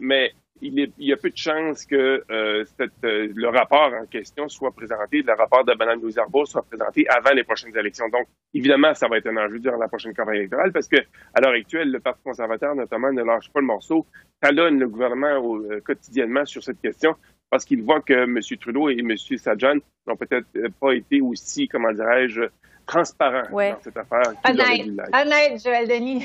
mais 0.00 0.32
il, 0.62 0.92
y 0.98 1.12
a 1.12 1.16
peu 1.16 1.30
de 1.30 1.36
chances 1.36 1.84
que 1.84 2.22
euh, 2.30 2.64
euh, 3.04 3.28
le 3.34 3.48
rapport 3.48 3.92
en 3.92 4.06
question 4.06 4.48
soit 4.48 4.70
présenté, 4.70 5.22
le 5.22 5.32
rapport 5.34 5.64
de 5.64 5.74
Mme 5.74 6.00
Louise 6.00 6.18
Arbour 6.18 6.46
soit 6.46 6.62
présenté 6.62 7.06
avant 7.08 7.34
les 7.34 7.42
prochaines 7.42 7.76
élections. 7.76 8.08
Donc, 8.08 8.28
évidemment, 8.54 8.94
ça 8.94 9.08
va 9.08 9.18
être 9.18 9.26
un 9.26 9.36
enjeu 9.36 9.58
durant 9.58 9.76
la 9.76 9.88
prochaine 9.88 10.14
campagne 10.14 10.36
électorale 10.36 10.72
parce 10.72 10.86
que, 10.86 10.96
à 11.34 11.40
l'heure 11.40 11.52
actuelle, 11.52 11.90
le 11.90 11.98
Parti 11.98 12.22
conservateur, 12.22 12.74
notamment, 12.76 13.12
ne 13.12 13.22
lâche 13.22 13.50
pas 13.50 13.60
le 13.60 13.66
morceau, 13.66 14.06
talonne 14.40 14.78
le 14.78 14.88
gouvernement 14.88 15.56
euh, 15.56 15.80
quotidiennement 15.80 16.44
sur 16.44 16.62
cette 16.62 16.80
question 16.80 17.16
parce 17.50 17.64
qu'il 17.64 17.82
voit 17.82 18.00
que 18.00 18.14
M. 18.14 18.38
Trudeau 18.60 18.88
et 18.88 18.98
M. 18.98 19.16
Sajan 19.16 19.76
n'ont 20.06 20.16
peut-être 20.16 20.46
pas 20.80 20.92
été 20.92 21.20
aussi, 21.20 21.68
comment 21.68 21.92
dirais-je, 21.92 22.42
transparents 22.86 23.50
dans 23.50 23.80
cette 23.82 23.96
affaire. 23.96 24.32
Honnête, 24.48 24.86
honnête, 25.12 25.62
Joël 25.62 25.88
Denis. 25.88 26.24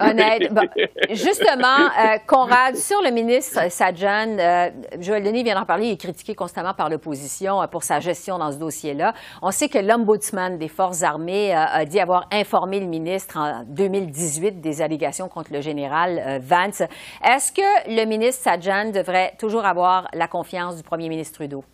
Honnête. 0.00 0.52
justement, 1.10 1.86
euh, 1.98 2.18
Conrad, 2.26 2.76
sur 2.76 3.02
le 3.02 3.10
ministre 3.10 3.70
Sajan, 3.70 4.38
euh, 4.38 4.70
Joël 5.00 5.22
Denis 5.24 5.42
vient 5.42 5.56
d'en 5.56 5.64
parler, 5.64 5.86
il 5.86 5.92
est 5.92 6.00
critiqué 6.00 6.34
constamment 6.34 6.74
par 6.74 6.88
l'opposition 6.88 7.60
euh, 7.60 7.66
pour 7.66 7.82
sa 7.82 7.98
gestion 7.98 8.38
dans 8.38 8.52
ce 8.52 8.58
dossier-là. 8.58 9.12
On 9.42 9.50
sait 9.50 9.68
que 9.68 9.78
l'ombudsman 9.78 10.58
des 10.58 10.68
Forces 10.68 11.02
armées 11.02 11.52
a 11.54 11.84
dit 11.84 11.98
avoir 11.98 12.28
informé 12.32 12.80
le 12.80 12.86
ministre 12.86 13.36
en 13.36 13.64
2018 13.66 14.60
des 14.60 14.82
allégations 14.82 15.28
contre 15.28 15.52
le 15.52 15.60
général 15.60 16.40
Vance. 16.42 16.82
Est-ce 17.24 17.52
que 17.52 17.88
le 17.88 18.04
ministre 18.04 18.44
Sajan 18.44 18.90
devrait 18.90 19.34
toujours 19.38 19.64
avoir 19.64 20.08
la 20.12 20.28
confiance 20.28 20.76
du 20.76 20.82
premier 20.82 21.08
ministre 21.08 21.38
Trudeau? 21.38 21.64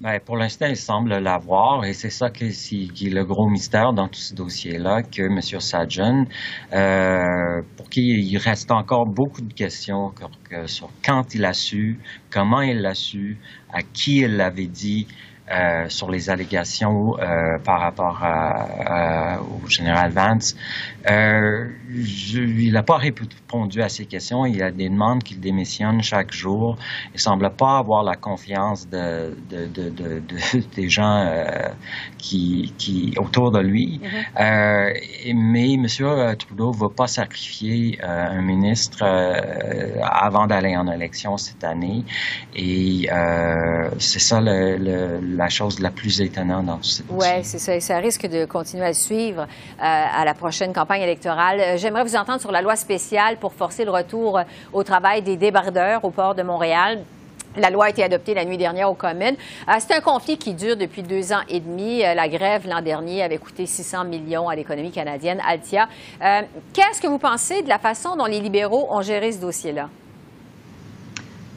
Ben, 0.00 0.18
pour 0.18 0.38
l'instant, 0.38 0.64
il 0.64 0.78
semble 0.78 1.18
l'avoir 1.18 1.84
et 1.84 1.92
c'est 1.92 2.08
ça 2.08 2.30
qui, 2.30 2.48
qui, 2.94 3.06
est 3.08 3.10
le 3.10 3.22
gros 3.26 3.50
mystère 3.50 3.92
dans 3.92 4.08
tout 4.08 4.18
ce 4.18 4.34
dossier-là, 4.34 5.02
que 5.02 5.20
M. 5.20 5.42
Sajan, 5.42 6.24
euh, 6.72 7.60
pour 7.76 7.90
qui 7.90 8.00
il 8.00 8.38
reste 8.38 8.70
encore 8.70 9.04
beaucoup 9.04 9.42
de 9.42 9.52
questions 9.52 10.10
sur 10.64 10.88
quand 11.04 11.34
il 11.34 11.44
a 11.44 11.52
su, 11.52 11.98
comment 12.30 12.62
il 12.62 12.80
l'a 12.80 12.94
su, 12.94 13.36
à 13.74 13.82
qui 13.82 14.20
il 14.20 14.38
l'avait 14.38 14.68
dit, 14.68 15.06
euh, 15.50 15.88
sur 15.88 16.10
les 16.12 16.30
allégations 16.30 17.18
euh, 17.18 17.58
par 17.64 17.80
rapport 17.80 18.22
à, 18.22 19.40
au 19.40 19.68
général 19.68 20.12
Vance. 20.12 20.54
Euh, 21.10 21.70
je, 21.90 22.40
il 22.40 22.72
n'a 22.72 22.84
pas 22.84 22.98
répondu 22.98 23.82
à 23.82 23.88
ces 23.88 24.06
questions. 24.06 24.46
Il 24.46 24.62
a 24.62 24.70
des 24.70 24.88
demandes 24.88 25.24
qu'il 25.24 25.40
démissionne 25.40 26.02
chaque 26.02 26.32
jour. 26.32 26.76
Il 27.14 27.18
semble 27.18 27.50
pas 27.50 27.78
avoir 27.78 28.04
la 28.04 28.14
confiance 28.14 28.88
de, 28.88 29.36
de, 29.50 29.66
de, 29.66 29.90
de 29.90 30.60
des 30.76 30.88
gens 30.88 31.26
euh, 31.26 31.70
qui, 32.16 32.72
qui 32.78 33.14
autour 33.18 33.50
de 33.50 33.58
lui. 33.58 34.00
Mm-hmm. 34.38 35.34
mais 35.34 35.72
M. 35.74 36.36
Trudeau 36.36 36.72
ne 36.72 36.76
va 36.76 36.88
pas 36.90 37.08
sacrifier 37.08 37.98
un 38.02 38.40
ministre 38.42 39.02
avant 40.02 40.46
d'aller 40.46 40.76
en 40.76 40.86
élection 40.86 41.36
cette 41.36 41.64
année. 41.64 42.04
Et 42.54 43.08
c'est 43.98 44.20
ça 44.20 44.40
le, 44.40 45.39
la 45.40 45.48
chose 45.48 45.80
la 45.80 45.90
plus 45.90 46.20
étonnante 46.20 46.66
dans 46.66 46.82
cette 46.82 47.06
Oui, 47.08 47.26
c'est 47.44 47.58
ça. 47.58 47.74
Et 47.74 47.80
ça 47.80 47.96
risque 47.96 48.26
de 48.26 48.44
continuer 48.44 48.84
à 48.84 48.92
suivre 48.92 49.46
à 49.78 50.24
la 50.24 50.34
prochaine 50.34 50.74
campagne 50.74 51.00
électorale. 51.00 51.60
Euh, 51.60 51.76
j'aimerais 51.78 52.04
vous 52.04 52.16
entendre 52.16 52.40
sur 52.40 52.52
la 52.52 52.60
loi 52.60 52.76
spéciale 52.76 53.38
pour 53.38 53.54
forcer 53.54 53.86
le 53.86 53.90
retour 53.90 54.38
euh, 54.38 54.42
au 54.72 54.82
travail 54.82 55.22
des 55.22 55.36
débardeurs 55.36 56.04
au 56.04 56.10
port 56.10 56.34
de 56.34 56.42
Montréal. 56.42 57.02
La 57.56 57.70
loi 57.70 57.86
a 57.86 57.88
été 57.88 58.04
adoptée 58.04 58.34
la 58.34 58.44
nuit 58.44 58.58
dernière 58.58 58.90
aux 58.90 58.94
communes. 58.94 59.36
Euh, 59.68 59.72
c'est 59.78 59.94
un 59.94 60.00
conflit 60.00 60.36
qui 60.36 60.52
dure 60.52 60.76
depuis 60.76 61.02
deux 61.02 61.32
ans 61.32 61.42
et 61.48 61.60
demi. 61.60 62.00
la 62.00 62.28
grève 62.28 62.68
l'an 62.68 62.82
dernier 62.82 63.22
avait 63.22 63.38
coûté 63.38 63.64
600 63.64 64.04
millions 64.04 64.48
à 64.48 64.54
l'économie 64.54 64.92
canadienne, 64.92 65.40
Altia. 65.46 65.88
Qu'est-ce 66.74 67.00
que 67.00 67.08
vous 67.08 67.18
pensez 67.18 67.62
de 67.62 67.68
la 67.68 67.78
façon 67.78 68.14
dont 68.14 68.26
les 68.26 68.40
libéraux 68.40 68.86
ont 68.90 69.00
géré 69.00 69.32
ce 69.32 69.38
dossier-là? 69.38 69.88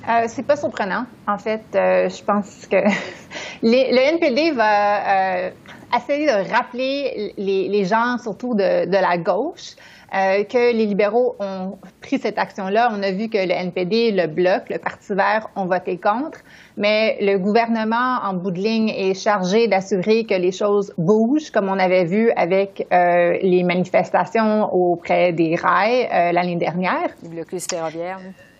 Euh, 0.08 0.26
c'est 0.28 0.44
pas 0.44 0.56
surprenant. 0.56 1.06
En 1.28 1.38
fait, 1.38 1.63
je 1.74 2.24
pense 2.24 2.68
que 2.68 2.78
le 3.63 4.13
NPD 4.13 4.52
va 4.52 5.52
essayer 5.96 6.26
de 6.26 6.52
rappeler 6.52 7.34
les, 7.38 7.86
gens, 7.86 8.18
surtout 8.18 8.56
de, 8.56 8.92
la 8.92 9.18
gauche, 9.18 9.76
euh, 10.13 10.44
que 10.44 10.74
les 10.74 10.86
libéraux 10.86 11.36
ont 11.39 11.78
pris 12.02 12.20
cette 12.20 12.38
action-là. 12.38 12.92
On 12.94 13.02
a 13.02 13.12
vu 13.12 13.30
que 13.30 13.38
le 13.38 13.52
NPD, 13.52 14.12
le 14.12 14.28
Bloc, 14.28 14.70
le 14.70 14.78
Parti 14.78 15.13
vert 15.13 15.50
ont 15.56 15.66
voté 15.66 15.98
contre, 15.98 16.39
mais 16.78 17.18
le 17.22 17.38
gouvernement, 17.38 18.20
en 18.24 18.34
bout 18.34 18.52
de 18.52 18.60
ligne, 18.60 18.89
est 18.89 19.16
chargé 19.16 19.68
d'assurer 19.68 20.26
que 20.26 20.36
les 20.36 20.52
choses 20.52 20.94
bougent, 20.98 21.52
comme 21.52 21.70
on 21.70 21.80
avait 21.80 22.06
vu 22.06 22.32
avec 22.36 22.88
euh, 22.92 23.38
les 23.42 23.63
manifestations 23.63 24.72
auprès 24.74 25.34
des 25.34 25.56
rails 25.56 26.08
euh, 26.12 26.32
l'année 26.32 26.58
dernière. 26.58 27.10
Le 27.24 27.30
blocus 27.30 27.66
ferroviaire. 27.68 28.20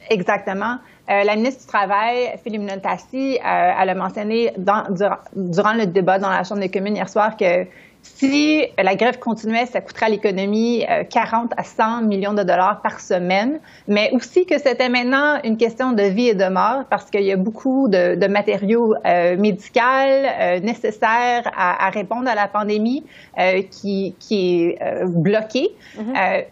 Exactement. 0.10 0.78
Euh, 1.10 1.24
la 1.24 1.36
ministre 1.36 1.62
du 1.62 1.68
Travail, 1.68 2.34
Philippe 2.44 2.62
Nontassi, 2.62 3.38
euh, 3.38 3.72
elle 3.82 3.90
a 3.90 3.96
mentionné 3.96 4.54
dans, 4.58 4.84
durant, 5.36 5.74
le 5.74 5.86
débat 5.86 6.18
dans 6.18 6.30
la 6.30 6.46
Chambre 6.46 6.62
des 6.62 6.70
communes 6.70 6.96
hier 6.96 7.10
soir 7.10 7.36
que 7.36 7.66
si 8.02 8.66
la 8.78 8.96
grève 8.96 9.20
continuait, 9.20 9.66
ça 9.66 9.82
coûterait 9.82 10.06
à 10.08 10.10
l'économie 10.10 10.86
40 11.10 11.52
euh, 11.52 11.56
à 11.58 11.64
100 11.64 12.04
millions 12.04 12.34
de 12.34 12.44
dollars 12.44 12.82
par 12.82 13.00
semaine, 13.02 13.60
mais 13.88 14.12
aussi 14.14 14.46
que 14.46 14.58
c'était 14.58 14.90
maintenant 14.90 15.40
une 15.44 15.58
question 15.58 15.92
de 15.92 16.04
vie 16.04 16.30
et 16.30 16.36
de 16.36 16.48
mort 16.50 16.84
parce 16.90 17.10
qu'il 17.10 17.24
y 17.24 17.32
a 17.32 17.38
beaucoup 17.38 17.88
de, 17.90 18.28
matériaux 18.28 18.96
médicaux 19.38 19.80
nécessaires 20.62 21.50
à, 21.56 21.90
répondre 21.92 22.30
à 22.30 22.36
la 22.36 22.48
pandémie 22.48 23.06
qui, 23.72 24.16
est 24.32 25.06
bloqué. 25.06 25.70
Mm-hmm 25.98 26.46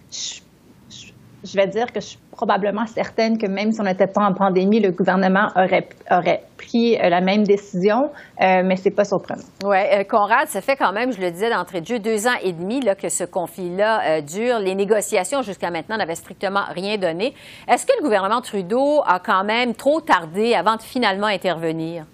je 1.43 1.55
vais 1.55 1.67
dire 1.67 1.91
que 1.91 1.99
je 1.99 2.05
suis 2.05 2.19
probablement 2.41 2.87
certaine 2.87 3.37
que 3.37 3.45
même 3.45 3.71
si 3.71 3.79
on 3.81 3.83
n'était 3.83 4.07
pas 4.07 4.23
en 4.25 4.33
pandémie, 4.33 4.79
le 4.79 4.89
gouvernement 4.91 5.49
aurait, 5.55 5.87
aurait 6.09 6.41
pris 6.57 6.97
euh, 6.97 7.07
la 7.07 7.21
même 7.21 7.43
décision, 7.43 8.09
euh, 8.41 8.63
mais 8.65 8.77
c'est 8.77 8.89
pas 8.89 9.05
surprenant. 9.05 9.43
Oui, 9.63 9.77
euh, 9.77 10.03
Conrad, 10.03 10.47
ça 10.47 10.59
fait 10.59 10.75
quand 10.75 10.91
même, 10.91 11.11
je 11.11 11.21
le 11.21 11.29
disais 11.29 11.51
d'entrée 11.51 11.81
de 11.81 11.85
jeu, 11.85 11.99
deux 11.99 12.25
ans 12.25 12.39
et 12.41 12.51
demi 12.51 12.81
là, 12.81 12.95
que 12.95 13.09
ce 13.09 13.25
conflit-là 13.25 14.21
dure. 14.21 14.57
Les 14.57 14.73
négociations 14.73 15.43
jusqu'à 15.43 15.69
maintenant 15.69 15.97
n'avaient 15.97 16.15
strictement 16.15 16.63
rien 16.73 16.97
donné. 16.97 17.35
Est-ce 17.67 17.85
que 17.85 17.93
le 17.99 18.03
gouvernement 18.03 18.41
Trudeau 18.41 19.03
a 19.05 19.19
quand 19.19 19.43
même 19.43 19.75
trop 19.75 20.01
tardé 20.01 20.55
avant 20.55 20.77
de 20.77 20.81
finalement 20.81 21.27
intervenir? 21.27 22.05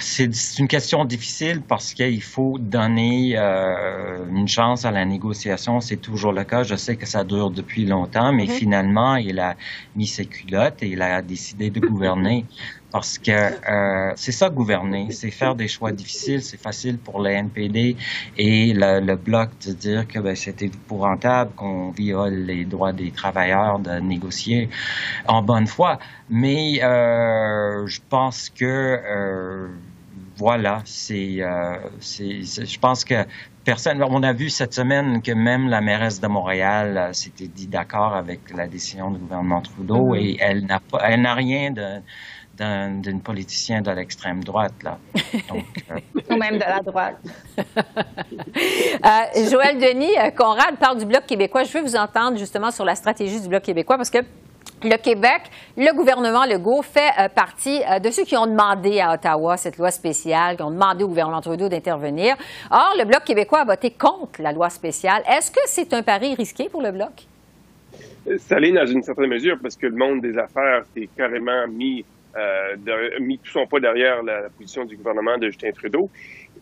C'est 0.00 0.58
une 0.58 0.68
question 0.68 1.04
difficile 1.04 1.60
parce 1.60 1.92
qu'il 1.92 2.22
faut 2.22 2.58
donner 2.58 3.34
euh, 3.36 4.26
une 4.30 4.48
chance 4.48 4.84
à 4.84 4.90
la 4.90 5.04
négociation. 5.04 5.80
C'est 5.80 5.98
toujours 5.98 6.32
le 6.32 6.44
cas. 6.44 6.62
Je 6.62 6.76
sais 6.76 6.96
que 6.96 7.06
ça 7.06 7.24
dure 7.24 7.50
depuis 7.50 7.84
longtemps, 7.84 8.32
mais 8.32 8.44
mm-hmm. 8.44 8.58
finalement, 8.58 9.16
il 9.16 9.38
a 9.38 9.56
mis 9.96 10.06
ses 10.06 10.26
culottes 10.26 10.82
et 10.82 10.88
il 10.88 11.02
a 11.02 11.20
décidé 11.20 11.70
de 11.70 11.80
gouverner. 11.80 12.46
Parce 12.92 13.18
que 13.18 13.30
euh, 13.30 14.12
c'est 14.16 14.32
ça 14.32 14.50
gouverner, 14.50 15.10
c'est 15.10 15.30
faire 15.30 15.54
des 15.54 15.68
choix 15.68 15.92
difficiles. 15.92 16.42
C'est 16.42 16.60
facile 16.60 16.98
pour 16.98 17.20
le 17.20 17.30
NPD 17.30 17.96
et 18.36 18.72
le, 18.74 19.16
bloc 19.16 19.50
de 19.66 19.72
dire 19.72 20.08
que 20.08 20.18
ben, 20.18 20.34
c'est 20.34 20.62
épouvantable 20.62 21.52
qu'on 21.54 21.90
viole 21.90 22.46
les 22.46 22.64
droits 22.64 22.92
des 22.92 23.10
travailleurs 23.10 23.78
de 23.78 24.00
négocier 24.00 24.68
en 25.26 25.42
bonne 25.42 25.66
foi. 25.66 25.98
Mais 26.28 26.82
euh, 26.82 27.86
je 27.86 28.00
pense 28.08 28.50
que 28.50 28.64
euh, 28.64 29.68
voilà, 30.40 30.80
c'est, 30.86 31.42
euh, 31.42 31.76
je 32.00 32.78
pense 32.78 33.04
que 33.04 33.26
personne. 33.64 34.02
On 34.02 34.22
a 34.22 34.32
vu 34.32 34.48
cette 34.48 34.72
semaine 34.72 35.20
que 35.20 35.32
même 35.32 35.68
la 35.68 35.82
mairesse 35.82 36.20
de 36.20 36.26
Montréal 36.28 36.96
euh, 36.96 37.12
s'était 37.12 37.46
dit 37.46 37.66
d'accord 37.66 38.14
avec 38.14 38.50
la 38.54 38.66
décision 38.66 39.10
du 39.10 39.18
gouvernement 39.18 39.60
Trudeau 39.60 40.14
mm-hmm. 40.14 40.22
et 40.22 40.36
elle 40.40 40.64
n'a 40.64 40.80
pas, 40.80 41.00
elle 41.04 41.22
n'a 41.22 41.34
rien 41.34 41.70
de 41.72 42.00
d'une 42.60 43.22
politicien 43.22 43.80
de 43.80 43.90
l'extrême 43.90 44.44
droite, 44.44 44.74
là. 44.82 44.98
Euh, 45.16 45.60
Ou 46.30 46.36
même 46.36 46.58
de 46.58 46.64
la 46.64 46.80
droite. 46.80 47.16
euh, 47.58 49.50
Joël 49.50 49.78
Denis, 49.78 50.16
euh, 50.18 50.30
Conrad 50.30 50.76
parle 50.78 50.98
du 50.98 51.06
Bloc 51.06 51.24
québécois. 51.26 51.64
Je 51.64 51.72
veux 51.72 51.82
vous 51.82 51.96
entendre 51.96 52.36
justement 52.36 52.70
sur 52.70 52.84
la 52.84 52.94
stratégie 52.94 53.40
du 53.40 53.48
Bloc 53.48 53.62
québécois 53.62 53.96
parce 53.96 54.10
que 54.10 54.18
le 54.82 54.96
Québec, 54.96 55.42
le 55.76 55.94
gouvernement 55.94 56.44
Legault 56.44 56.82
fait 56.82 57.10
euh, 57.18 57.28
partie 57.28 57.80
de 58.02 58.10
ceux 58.10 58.24
qui 58.24 58.36
ont 58.36 58.46
demandé 58.46 59.00
à 59.00 59.14
Ottawa 59.14 59.56
cette 59.56 59.78
loi 59.78 59.90
spéciale, 59.90 60.56
qui 60.56 60.62
ont 60.62 60.70
demandé 60.70 61.04
au 61.04 61.08
gouvernement 61.08 61.40
Trudeau 61.40 61.68
d'intervenir. 61.68 62.36
Or, 62.70 62.94
le 62.98 63.04
Bloc 63.04 63.24
québécois 63.24 63.60
a 63.60 63.64
voté 63.64 63.90
contre 63.90 64.42
la 64.42 64.52
loi 64.52 64.68
spéciale. 64.68 65.22
Est-ce 65.26 65.50
que 65.50 65.60
c'est 65.64 65.92
un 65.94 66.02
pari 66.02 66.34
risqué 66.34 66.68
pour 66.68 66.82
le 66.82 66.92
Bloc? 66.92 67.26
Ça 68.38 68.58
l'est 68.58 68.72
dans 68.72 68.86
une 68.86 69.02
certaine 69.02 69.30
mesure 69.30 69.56
parce 69.62 69.76
que 69.76 69.86
le 69.86 69.96
monde 69.96 70.20
des 70.20 70.36
affaires 70.36 70.84
s'est 70.94 71.08
carrément 71.16 71.66
mis 71.68 72.04
euh, 72.36 72.76
mis 73.20 73.38
tout 73.38 73.50
son 73.50 73.66
poids 73.66 73.80
derrière 73.80 74.22
la, 74.22 74.48
position 74.50 74.84
du 74.84 74.96
gouvernement 74.96 75.38
de 75.38 75.46
Justin 75.46 75.72
Trudeau. 75.72 76.10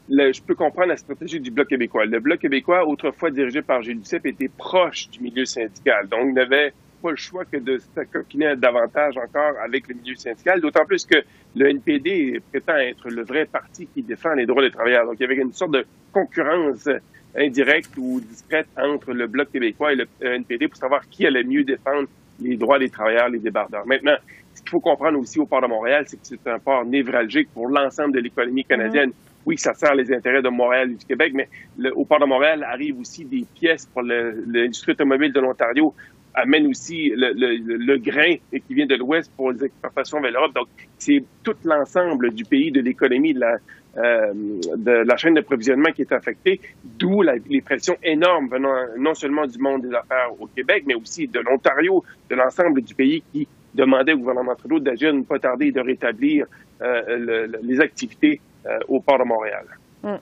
je 0.09 0.43
peux 0.43 0.55
comprendre 0.55 0.89
la 0.89 0.97
stratégie 0.97 1.41
du 1.41 1.51
Bloc 1.51 1.69
québécois. 1.69 2.07
Le 2.07 2.21
Bloc 2.21 2.41
québécois, 2.41 2.87
autrefois 2.87 3.31
dirigé 3.31 3.63
par 3.63 3.83
Gilles 3.83 4.01
Duceppe, 4.01 4.27
était 4.27 4.49
proche 4.49 5.11
du 5.11 5.21
milieu 5.21 5.45
syndical. 5.45 6.09
Donc, 6.09 6.33
n'avait 6.33 6.73
pas 7.03 7.11
le 7.11 7.17
choix 7.17 7.45
que 7.45 7.59
de 7.59 7.79
s'acoquiner 7.95 8.57
davantage 8.57 9.17
encore 9.19 9.53
avec 9.63 9.89
le 9.89 9.95
milieu 9.95 10.15
syndical, 10.15 10.61
d'autant 10.61 10.85
plus 10.85 11.05
que 11.05 11.19
le 11.55 11.69
NPD 11.69 12.41
prétend 12.51 12.77
être 12.77 13.09
le 13.09 13.23
vrai 13.23 13.45
parti 13.45 13.87
qui 13.87 14.03
défend 14.03 14.35
les 14.35 14.47
droits 14.47 14.63
des 14.63 14.71
travailleurs. 14.71 15.05
Donc, 15.05 15.17
il 15.19 15.23
y 15.23 15.27
avait 15.27 15.37
une 15.37 15.53
sorte 15.53 15.73
de 15.73 15.87
concurrence 16.13 16.89
indirecte 17.37 17.93
ou 17.99 18.21
discrète 18.21 18.69
entre 18.77 19.13
le 19.13 19.27
Bloc 19.27 19.53
québécois 19.53 19.93
et 19.93 19.97
le 19.97 20.09
NPD 20.21 20.69
pour 20.69 20.79
savoir 20.79 21.09
qui 21.09 21.27
allait 21.27 21.45
mieux 21.45 21.65
défendre 21.65 22.09
les 22.41 22.57
droits 22.57 22.79
des 22.79 22.89
travailleurs, 22.89 23.29
les 23.29 23.39
débardeurs. 23.39 23.87
Maintenant, 23.87 24.17
ce 24.59 24.63
qu'il 24.63 24.71
faut 24.71 24.81
comprendre 24.81 25.19
aussi 25.19 25.39
au 25.39 25.47
port 25.47 25.63
de 25.63 25.69
Montréal, 25.69 26.05
c'est 26.07 26.17
que 26.17 26.27
c'est 26.27 26.47
un 26.49 26.59
port 26.59 26.85
névralgique 26.85 27.49
pour 27.55 27.69
l'ensemble 27.69 28.13
de 28.13 28.21
l'économie 28.21 28.65
canadienne. 28.65 29.11
Mm-hmm. 29.11 29.47
Oui, 29.47 29.57
ça 29.57 29.73
sert 29.73 29.95
les 29.95 30.13
intérêts 30.13 30.43
de 30.43 30.49
Montréal 30.49 30.91
et 30.91 30.95
du 30.95 31.07
Québec, 31.07 31.33
mais 31.35 31.49
au 31.95 32.05
port 32.05 32.21
de 32.21 32.27
Montréal 32.27 32.65
arrivent 32.65 32.99
aussi 32.99 33.25
des 33.25 33.45
pièces 33.55 33.87
pour 33.87 34.03
l'industrie 34.03 34.93
automobile 34.93 35.33
de 35.33 35.41
l'Ontario, 35.41 35.95
amène 36.35 36.67
aussi 36.67 37.11
le, 37.15 37.97
grain 37.97 38.35
qui 38.51 38.75
vient 38.75 38.87
de 38.87 38.97
l'Ouest 38.97 39.33
pour 39.37 39.53
les 39.53 39.65
exportations 39.65 40.21
vers 40.21 40.33
l'Europe. 40.33 40.55
Donc, 40.55 40.69
c'est 40.99 41.25
tout 41.43 41.57
l'ensemble 41.65 42.33
du 42.35 42.45
pays, 42.45 42.71
de 42.71 42.81
l'économie, 42.81 43.33
de 43.33 43.41
la, 43.41 43.57
euh, 43.97 44.33
de 44.77 44.91
la 44.91 45.17
chaîne 45.17 45.35
d'approvisionnement 45.35 45.91
qui 45.93 46.03
est 46.03 46.13
affectée, 46.13 46.61
d'où 46.85 47.23
les 47.23 47.61
pressions 47.63 47.97
énormes 48.03 48.49
venant 48.49 48.75
non 48.99 49.15
seulement 49.15 49.47
du 49.47 49.59
monde 49.59 49.83
des 49.83 49.95
affaires 49.95 50.31
au 50.39 50.47
Québec, 50.47 50.85
mais 50.87 50.95
aussi 50.95 51.27
de 51.27 51.41
l'Ontario, 51.41 52.05
de 52.29 52.37
l'ensemble 52.37 52.83
du 52.83 52.95
pays 52.95 53.23
qui 53.33 53.49
demandait 53.75 54.13
au 54.13 54.19
gouvernement 54.19 54.55
Trudeau 54.55 54.79
d'agir 54.79 55.13
ne 55.13 55.23
pas 55.23 55.39
tarder 55.39 55.67
et 55.67 55.73
de 55.73 55.81
rétablir 55.81 56.47
euh, 56.83 57.47
les 57.63 57.81
activités 57.81 58.41
euh, 58.67 58.79
au 58.89 59.01
port 59.01 59.19
de 59.19 59.25
Montréal. 59.25 59.65
Mm. 60.03 60.15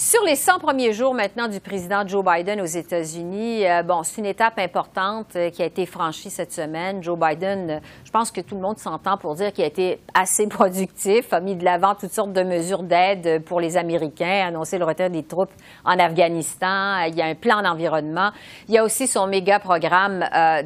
Sur 0.00 0.22
les 0.22 0.36
100 0.36 0.60
premiers 0.60 0.92
jours 0.92 1.12
maintenant 1.12 1.48
du 1.48 1.58
président 1.58 2.06
Joe 2.06 2.24
Biden 2.24 2.60
aux 2.60 2.66
États-Unis, 2.66 3.66
euh, 3.66 3.82
bon, 3.82 4.04
c'est 4.04 4.20
une 4.20 4.26
étape 4.26 4.56
importante 4.60 5.34
euh, 5.34 5.50
qui 5.50 5.60
a 5.60 5.64
été 5.64 5.86
franchie 5.86 6.30
cette 6.30 6.52
semaine. 6.52 7.02
Joe 7.02 7.18
Biden, 7.18 7.68
euh, 7.68 7.80
je 8.04 8.10
pense 8.12 8.30
que 8.30 8.40
tout 8.40 8.54
le 8.54 8.60
monde 8.60 8.78
s'entend 8.78 9.16
pour 9.16 9.34
dire 9.34 9.52
qu'il 9.52 9.64
a 9.64 9.66
été 9.66 10.00
assez 10.14 10.46
productif, 10.48 11.32
a 11.32 11.40
mis 11.40 11.56
de 11.56 11.64
l'avant 11.64 11.96
toutes 11.96 12.12
sortes 12.12 12.32
de 12.32 12.44
mesures 12.44 12.84
d'aide 12.84 13.42
pour 13.44 13.58
les 13.60 13.76
Américains, 13.76 14.44
a 14.44 14.46
annoncé 14.46 14.78
le 14.78 14.84
retrait 14.84 15.10
des 15.10 15.24
troupes 15.24 15.50
en 15.84 15.98
Afghanistan, 15.98 17.00
il 17.08 17.16
y 17.16 17.20
a 17.20 17.26
un 17.26 17.34
plan 17.34 17.60
d'environnement, 17.62 18.30
il 18.68 18.76
y 18.76 18.78
a 18.78 18.84
aussi 18.84 19.08
son 19.08 19.26
méga 19.26 19.58
programme 19.58 20.20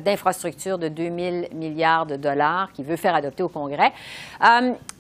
d'infrastructure 0.05 0.77
de 0.77 0.89
2000 0.89 1.49
milliards 1.55 2.05
de 2.05 2.17
dollars 2.17 2.71
qu'il 2.73 2.85
veut 2.85 2.97
faire 2.97 3.15
adopter 3.15 3.43
au 3.43 3.49
Congrès. 3.49 3.93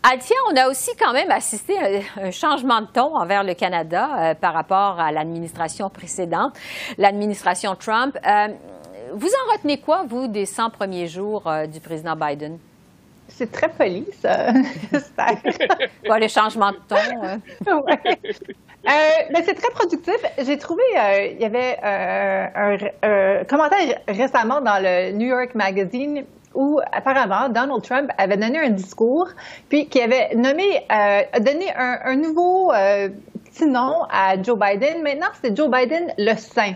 Altia, 0.05 0.37
on 0.51 0.57
a 0.57 0.68
aussi 0.68 0.90
quand 0.99 1.12
même 1.12 1.31
assisté 1.31 1.75
à 1.79 2.25
un 2.25 2.31
changement 2.33 2.81
de 2.81 2.87
ton 2.87 3.16
envers 3.16 3.45
le 3.45 3.55
Canada 3.55 4.22
euh, 4.23 4.35
par 4.35 4.55
rapport 4.55 5.01
à 5.01 5.11
l'administration 5.11 5.91
précédente, 5.91 6.55
l'administration 6.99 7.75
Trump. 7.75 8.17
Euh, 8.27 8.49
vous 9.15 9.29
en 9.29 9.53
retenez 9.53 9.79
quoi, 9.79 10.05
vous, 10.07 10.29
des 10.29 10.47
100 10.47 10.71
premiers 10.71 11.07
jours 11.07 11.47
euh, 11.47 11.67
du 11.67 11.81
président 11.81 12.15
Biden? 12.15 12.59
C'est 13.29 13.51
très 13.51 13.69
poli, 13.69 14.07
ça, 14.21 14.53
j'espère. 14.93 15.37
Pas 16.07 16.19
le 16.21 16.29
changement 16.29 16.71
de 16.71 16.79
ton. 16.89 17.85
mais 18.85 19.43
c'est 19.45 19.55
très 19.55 19.71
productif. 19.71 20.19
J'ai 20.39 20.59
trouvé, 20.59 20.83
il 21.33 21.41
y 21.41 21.45
avait 21.45 21.79
un, 21.83 23.45
commentaire 23.45 24.01
récemment 24.07 24.61
dans 24.61 24.81
le 24.83 25.13
New 25.13 25.27
York 25.29 25.55
Magazine 25.55 26.25
où 26.55 26.81
apparemment 26.93 27.49
Donald 27.49 27.83
Trump 27.83 28.11
avait 28.19 28.37
donné 28.37 28.59
un 28.59 28.71
discours, 28.71 29.29
puis 29.71 29.89
qui 29.89 30.03
avait 30.03 30.35
nommé, 30.35 30.87
donné 31.41 31.73
un, 31.75 32.17
nouveau 32.17 32.71
Sinon, 33.53 34.07
à 34.11 34.41
Joe 34.43 34.59
Biden. 34.59 35.03
Maintenant, 35.03 35.29
c'est 35.43 35.57
Joe 35.57 35.71
Biden 35.71 36.12
le 36.19 36.35
saint. 36.37 36.75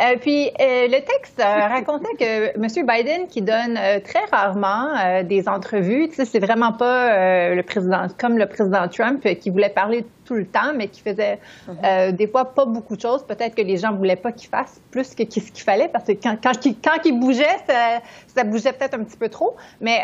Euh, 0.00 0.16
puis 0.20 0.48
euh, 0.60 0.86
le 0.86 1.00
texte 1.00 1.40
euh, 1.40 1.42
racontait 1.68 2.14
que 2.18 2.56
M. 2.56 2.86
Biden, 2.86 3.26
qui 3.26 3.42
donne 3.42 3.78
très 4.04 4.24
rarement 4.30 5.22
des 5.24 5.48
entrevues, 5.48 6.10
c'est 6.12 6.38
vraiment 6.38 6.72
pas 6.72 7.54
le 7.54 7.62
président 7.62 8.06
comme 8.18 8.38
le 8.38 8.46
président 8.46 8.88
Trump 8.88 9.26
qui 9.40 9.50
voulait 9.50 9.70
parler 9.70 10.04
tout 10.24 10.34
le 10.34 10.46
temps, 10.46 10.72
mais 10.74 10.88
qui 10.88 11.00
faisait 11.00 11.38
mhm. 11.68 12.12
des 12.12 12.26
fois 12.26 12.54
pas 12.54 12.64
beaucoup 12.64 12.96
de 12.96 13.00
choses. 13.00 13.24
Peut-être 13.24 13.54
que 13.54 13.62
les 13.62 13.76
gens 13.76 13.92
voulaient 13.92 14.16
pas 14.16 14.32
qu'il 14.32 14.48
fasse 14.48 14.80
plus 14.90 15.14
que 15.14 15.24
ce 15.24 15.50
qu'il 15.50 15.62
fallait, 15.62 15.88
parce 15.88 16.04
que 16.04 16.12
quand, 16.12 16.36
quand, 16.42 17.04
il, 17.04 17.18
bougeait, 17.18 17.58
ça, 17.68 18.00
ça 18.28 18.44
bougeait 18.44 18.72
peut-être 18.72 18.94
un 18.94 19.04
petit 19.04 19.16
peu 19.16 19.28
trop. 19.28 19.56
Mais 19.80 20.00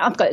en 0.00 0.10
tout 0.10 0.16
cas, 0.16 0.28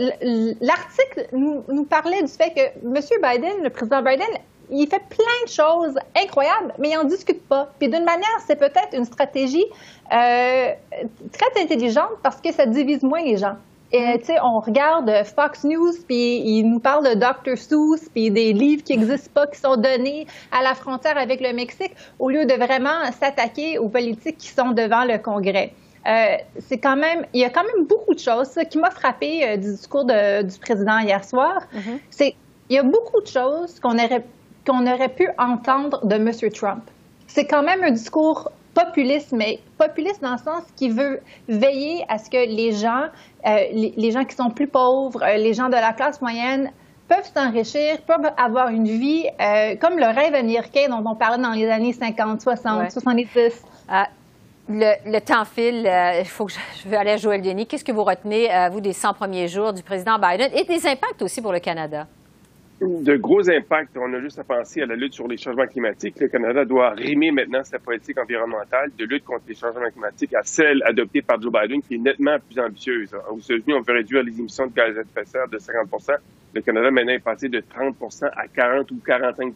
l'article 0.61 1.27
nous, 1.33 1.85
parlait 1.85 2.21
du 2.21 2.31
fait 2.31 2.51
que 2.51 2.61
M. 2.85 2.99
Biden, 3.21 3.63
le 3.63 3.69
président 3.69 4.01
Biden, 4.01 4.27
il 4.69 4.87
fait 4.87 5.01
plein 5.09 5.45
de 5.45 5.49
choses 5.49 5.95
incroyables, 6.15 6.73
mais 6.79 6.89
il 6.89 6.95
n'en 6.95 7.03
discute 7.03 7.45
pas. 7.47 7.69
Puis 7.79 7.89
d'une 7.89 8.05
manière, 8.05 8.39
c'est 8.47 8.55
peut-être 8.55 8.93
une 8.93 9.05
stratégie 9.05 9.65
euh, 10.13 10.69
très 11.33 11.61
intelligente 11.61 12.11
parce 12.23 12.39
que 12.39 12.51
ça 12.53 12.65
divise 12.65 13.03
moins 13.03 13.21
les 13.21 13.37
gens. 13.37 13.55
Et 13.91 13.99
mm-hmm. 13.99 14.19
tu 14.19 14.25
sais, 14.25 14.37
on 14.41 14.61
regarde 14.61 15.11
Fox 15.35 15.65
News, 15.65 15.91
puis 16.07 16.37
il 16.37 16.63
nous 16.63 16.79
parle 16.79 17.09
de 17.09 17.15
Dr. 17.15 17.57
Seuss, 17.57 18.07
puis 18.13 18.31
des 18.31 18.53
livres 18.53 18.83
qui 18.83 18.97
n'existent 18.97 19.31
pas, 19.33 19.47
qui 19.47 19.59
sont 19.59 19.75
donnés 19.75 20.27
à 20.51 20.61
la 20.63 20.73
frontière 20.75 21.17
avec 21.17 21.41
le 21.41 21.51
Mexique, 21.51 21.93
au 22.17 22.29
lieu 22.29 22.45
de 22.45 22.53
vraiment 22.53 23.11
s'attaquer 23.19 23.77
aux 23.77 23.89
politiques 23.89 24.37
qui 24.37 24.47
sont 24.47 24.71
devant 24.71 25.03
le 25.03 25.17
Congrès. 25.17 25.73
Euh, 26.07 26.37
c'est 26.59 26.79
quand 26.79 26.95
même, 26.95 27.25
il 27.33 27.41
y 27.41 27.45
a 27.45 27.49
quand 27.49 27.63
même 27.63 27.85
beaucoup 27.85 28.13
de 28.13 28.19
choses. 28.19 28.47
Ce 28.49 28.61
qui 28.61 28.77
m'a 28.77 28.89
frappé 28.89 29.47
euh, 29.47 29.57
du 29.57 29.71
discours 29.71 30.05
du 30.05 30.59
président 30.59 30.99
hier 30.99 31.23
soir, 31.23 31.67
mm-hmm. 31.73 31.99
c'est 32.09 32.35
il 32.69 32.75
y 32.75 32.79
a 32.79 32.83
beaucoup 32.83 33.21
de 33.21 33.27
choses 33.27 33.79
qu'on 33.79 33.95
aurait, 33.95 34.25
qu'on 34.65 34.87
aurait 34.87 35.09
pu 35.09 35.27
entendre 35.37 36.05
de 36.05 36.15
M. 36.15 36.31
Trump. 36.51 36.83
C'est 37.27 37.45
quand 37.45 37.63
même 37.63 37.83
un 37.83 37.91
discours 37.91 38.51
populiste, 38.73 39.33
mais 39.33 39.59
populiste 39.77 40.21
dans 40.21 40.31
le 40.31 40.37
sens 40.37 40.63
qui 40.77 40.89
veut 40.89 41.19
veiller 41.49 42.05
à 42.07 42.17
ce 42.17 42.29
que 42.29 42.37
les 42.37 42.71
gens, 42.71 43.07
euh, 43.45 43.57
les, 43.73 44.11
gens 44.11 44.23
qui 44.23 44.35
sont 44.35 44.49
plus 44.49 44.67
pauvres, 44.67 45.21
les 45.37 45.53
gens 45.53 45.67
de 45.67 45.73
la 45.73 45.91
classe 45.91 46.21
moyenne, 46.21 46.71
peuvent 47.09 47.29
s'enrichir, 47.35 48.01
peuvent 48.07 48.31
avoir 48.37 48.69
une 48.69 48.87
vie 48.87 49.25
comme 49.81 49.97
le 49.97 50.05
rêve 50.05 50.33
américain 50.33 50.87
dont 50.89 51.03
on 51.05 51.15
parlait 51.15 51.43
dans 51.43 51.51
les 51.51 51.69
années 51.69 51.91
50, 51.91 52.39
60, 52.39 52.89
70. 52.89 53.65
Le, 54.69 55.19
temps 55.19 55.45
file. 55.45 55.85
Euh, 55.87 56.19
il 56.19 56.27
faut 56.27 56.45
que 56.45 56.53
je, 56.53 56.87
veux 56.87 56.97
aller 56.97 57.11
à 57.11 57.17
Joël 57.17 57.41
Denis. 57.41 57.67
Qu'est-ce 57.67 57.83
que 57.83 57.91
vous 57.91 58.03
retenez, 58.03 58.53
euh, 58.53 58.69
vous, 58.69 58.81
des 58.81 58.93
100 58.93 59.13
premiers 59.13 59.47
jours 59.47 59.73
du 59.73 59.83
président 59.83 60.17
Biden 60.17 60.51
et 60.53 60.63
des 60.63 60.87
impacts 60.87 61.21
aussi 61.21 61.41
pour 61.41 61.51
le 61.51 61.59
Canada? 61.59 62.07
De 62.81 63.15
gros 63.15 63.47
impacts. 63.47 63.95
On 63.95 64.11
a 64.13 64.19
juste 64.19 64.39
à 64.39 64.43
penser 64.43 64.81
à 64.81 64.87
la 64.87 64.95
lutte 64.95 65.13
sur 65.13 65.27
les 65.27 65.37
changements 65.37 65.67
climatiques. 65.67 66.19
Le 66.19 66.27
Canada 66.27 66.65
doit 66.65 66.91
rimer 66.91 67.29
maintenant 67.29 67.63
sa 67.63 67.77
politique 67.77 68.19
environnementale 68.19 68.89
de 68.97 69.05
lutte 69.05 69.23
contre 69.23 69.43
les 69.47 69.53
changements 69.53 69.89
climatiques 69.91 70.33
à 70.33 70.41
celle 70.43 70.81
adoptée 70.83 71.21
par 71.21 71.39
Joe 71.39 71.51
Biden, 71.51 71.81
qui 71.83 71.95
est 71.95 71.99
nettement 71.99 72.37
plus 72.39 72.59
ambitieuse. 72.59 73.15
Aux 73.29 73.37
États-Unis, 73.37 73.73
on 73.73 73.81
veut 73.81 73.93
réduire 73.93 74.23
les 74.23 74.39
émissions 74.39 74.65
de 74.65 74.73
gaz 74.73 74.97
à 74.97 75.01
effet 75.01 75.21
de 75.21 75.27
serre 75.27 75.47
de 75.47 75.59
50 75.59 75.89
Le 76.55 76.61
Canada, 76.61 76.89
maintenant, 76.89 77.13
est 77.13 77.19
passé 77.19 77.49
de 77.49 77.59
30 77.59 77.95
à 78.35 78.47
40 78.47 78.89
ou 78.89 78.97
45 79.05 79.53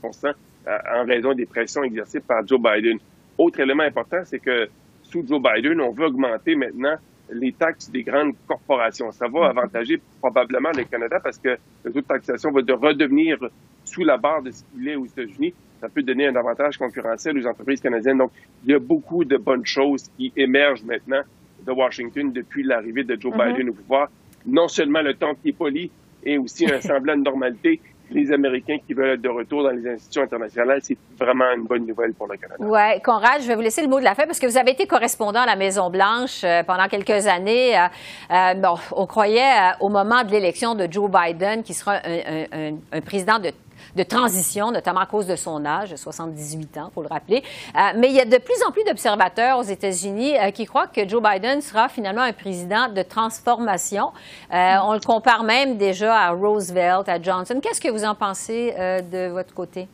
euh, 0.68 0.78
en 0.96 1.06
raison 1.06 1.34
des 1.34 1.48
pressions 1.48 1.84
exercées 1.84 2.20
par 2.20 2.46
Joe 2.46 2.60
Biden. 2.60 3.00
Autre 3.40 3.60
élément 3.60 3.84
important, 3.84 4.22
c'est 4.24 4.40
que 4.40 4.70
sous 5.16 5.26
Joe 5.26 5.42
Biden, 5.42 5.80
on 5.80 5.92
veut 5.92 6.08
augmenter 6.08 6.56
maintenant 6.56 6.96
les 7.32 7.54
taxes 7.54 7.90
des 7.90 8.04
grandes 8.04 8.34
corporations. 8.48 9.12
Ça 9.14 9.28
va 9.28 9.48
avantager 9.48 10.00
probablement 10.20 10.72
le 10.76 10.84
Canada 10.84 11.20
parce 11.24 11.38
que 11.38 11.58
le 11.84 11.92
taux 11.92 12.02
de 12.02 12.06
taxation 12.06 12.52
va 12.52 12.62
de 12.62 12.74
redevenir 12.74 13.38
sous 13.86 14.04
la 14.04 14.18
barre 14.18 14.42
de 14.42 14.52
ce 14.52 14.64
qu'il 14.64 14.88
est 14.90 14.96
aux 14.96 15.06
États-Unis. 15.06 15.54
Ça 15.80 15.88
peut 15.88 16.04
donner 16.04 16.28
un 16.28 16.36
avantage 16.36 16.78
concurrentiel 16.78 17.38
aux 17.38 17.48
entreprises 17.48 17.80
canadiennes. 17.80 18.18
Donc, 18.18 18.32
il 18.66 18.72
y 18.72 18.74
a 18.74 18.80
beaucoup 18.80 19.24
de 19.24 19.38
bonnes 19.38 19.66
choses 19.66 20.10
qui 20.18 20.34
émergent 20.36 20.84
maintenant 20.84 21.22
de 21.66 21.72
Washington 21.72 22.34
depuis 22.34 22.64
l'arrivée 22.64 23.04
de 23.04 23.20
Joe 23.20 23.34
mm-hmm. 23.34 23.54
Biden 23.54 23.70
au 23.70 23.74
pouvoir. 23.74 24.10
Non 24.46 24.68
seulement 24.68 25.02
le 25.02 25.14
temps 25.14 25.34
qui 25.42 25.50
est 25.50 25.58
poli 25.58 25.90
et 26.26 26.38
aussi 26.38 26.70
un 26.70 26.82
semblant 26.90 27.16
de 27.16 27.24
normalité, 27.24 27.80
les 28.12 28.32
Américains 28.32 28.78
qui 28.86 28.94
veulent 28.94 29.12
être 29.12 29.22
de 29.22 29.30
retour 29.30 29.64
dans 29.64 29.72
les 29.72 29.88
institutions 29.88 30.24
internationales, 30.24 30.80
c'est 30.84 30.98
vraiment 31.20 31.46
une 31.56 31.64
bonne 31.64 31.86
nouvelle 31.86 32.14
pour 32.14 32.28
le 32.28 32.38
Canada. 32.38 32.58
Oui, 32.60 33.02
Conrad, 33.04 33.42
je 33.42 33.48
vais 33.48 33.56
vous 33.56 33.62
laisser 33.62 33.82
le 33.82 33.88
mot 33.88 34.00
de 34.00 34.04
la 34.04 34.16
fin 34.16 34.26
parce 34.26 34.40
que 34.40 34.46
vous 34.46 34.58
avez 34.58 34.72
été 34.72 34.88
correspondant 34.88 35.42
à 35.42 35.46
la 35.46 35.56
Maison-Blanche 35.56 36.44
euh, 36.44 36.64
pendant 36.64 36.88
quelques 36.88 37.28
années. 37.28 37.78
Euh, 37.78 37.88
euh, 38.32 38.54
bon, 38.56 38.76
on 38.92 39.06
croyait 39.06 39.74
au 39.80 39.90
moment 39.90 40.24
de 40.24 40.32
l'élection 40.32 40.76
de 40.76 40.88
Joe 40.90 41.10
Biden 41.10 41.64
qui 41.64 41.74
sera 41.74 42.00
un 42.04 43.02
président 43.02 43.40
de 43.40 43.52
de 43.96 44.04
transition, 44.04 44.72
notamment 44.72 45.02
à 45.02 45.06
cause 45.06 45.28
de 45.28 45.36
son 45.36 45.66
âge, 45.66 45.96
78 45.96 46.78
ans, 46.78 46.90
pour 46.94 47.04
le 47.04 47.10
rappeler. 47.10 47.44
Euh, 47.76 47.80
mais 47.98 48.10
il 48.10 48.16
y 48.16 48.20
a 48.20 48.26
de 48.26 48.38
plus 48.38 48.62
en 48.68 48.72
plus 48.72 48.84
d'observateurs 48.84 49.60
aux 49.60 49.64
États-Unis 49.64 50.38
euh, 50.38 50.52
qui 50.52 50.66
croient 50.66 50.88
que 50.88 51.08
Joe 51.08 51.22
Biden 51.22 51.62
sera 51.62 51.90
finalement 51.90 52.22
un 52.22 52.34
président 52.34 52.90
de 52.90 53.02
transformation. 53.02 54.12
Euh, 54.54 54.76
on 54.84 54.94
le 54.94 55.00
compare 55.00 55.44
même 55.44 55.78
déjà 55.78 56.16
à 56.16 56.30
Roosevelt, 56.32 57.08
à 57.08 57.22
Johnson. 57.22 57.60
Qu'est-ce 57.62 57.82
que 57.82 57.90
vous 57.90 58.06
en 58.06 58.16
pensez 58.16 58.74
de 58.76 59.30
votre 59.30 59.54
côté? 59.54 59.88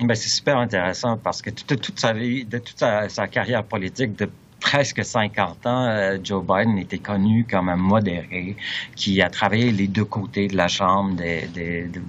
Ben, 0.00 0.14
c'est 0.14 0.28
super 0.28 0.58
intéressant 0.58 1.16
parce 1.16 1.40
que 1.40 1.50
toute, 1.50 1.98
sa 1.98 2.12
vie, 2.12 2.44
de 2.44 2.58
toute 2.58 2.78
sa, 2.78 3.08
sa 3.08 3.28
carrière 3.28 3.64
politique, 3.64 4.16
de 4.16 4.28
presque 4.60 5.04
50 5.04 5.66
ans, 5.66 5.86
euh, 5.86 6.18
Joe 6.22 6.44
Biden 6.44 6.78
était 6.78 6.98
connu 6.98 7.46
comme 7.48 7.68
un 7.68 7.76
modéré 7.76 8.56
qui 8.94 9.20
a 9.22 9.30
travaillé 9.30 9.70
les 9.70 9.86
deux 9.86 10.04
côtés 10.04 10.48
de 10.48 10.56
la 10.56 10.68
Chambre 10.68 11.14
des, 11.16 11.46
du, 11.88 12.00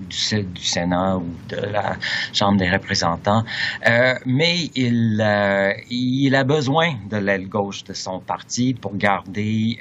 du, 0.44 0.64
Sénat 0.64 1.18
ou 1.18 1.28
de 1.50 1.58
la 1.58 1.98
Chambre 2.34 2.58
des 2.58 2.70
représentants. 2.70 3.44
Euh, 3.88 4.16
mais 4.26 4.70
il, 4.76 5.22
euh, 5.24 5.74
il 5.90 6.36
a 6.36 6.44
besoin 6.44 6.96
de 7.10 7.18
l'aile 7.18 7.48
gauche 7.48 7.84
de 7.84 7.94
son 7.94 8.20
parti 8.20 8.74
pour 8.74 8.96
garder 8.96 9.80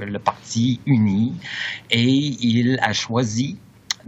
le 0.00 0.18
parti 0.18 0.80
uni 0.86 1.32
et 1.90 2.02
il 2.02 2.78
a 2.82 2.92
choisi 2.92 3.58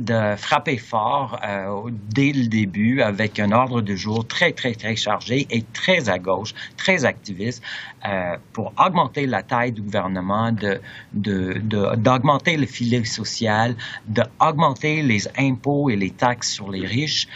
de 0.00 0.34
frapper 0.36 0.78
fort 0.78 1.38
euh, 1.46 1.90
dès 2.08 2.32
le 2.32 2.46
début 2.46 3.02
avec 3.02 3.38
un 3.38 3.52
ordre 3.52 3.82
de 3.82 3.94
jour 3.94 4.26
très, 4.26 4.52
très, 4.52 4.74
très 4.74 4.96
chargé 4.96 5.46
et 5.50 5.62
très 5.74 6.08
à 6.08 6.18
gauche, 6.18 6.54
très 6.78 7.04
activiste 7.04 7.62
euh, 8.08 8.36
pour 8.54 8.72
augmenter 8.78 9.26
la 9.26 9.42
taille 9.42 9.72
du 9.72 9.82
gouvernement, 9.82 10.52
de, 10.52 10.80
d'augmenter 11.12 12.56
le 12.56 12.66
filet 12.66 13.04
social, 13.04 13.76
d'augmenter 14.08 15.02
les 15.02 15.28
impôts 15.38 15.90
et 15.90 15.96
les 15.96 16.10
taxes 16.10 16.50
sur 16.50 16.70
les 16.70 16.86
riches. 16.86 17.28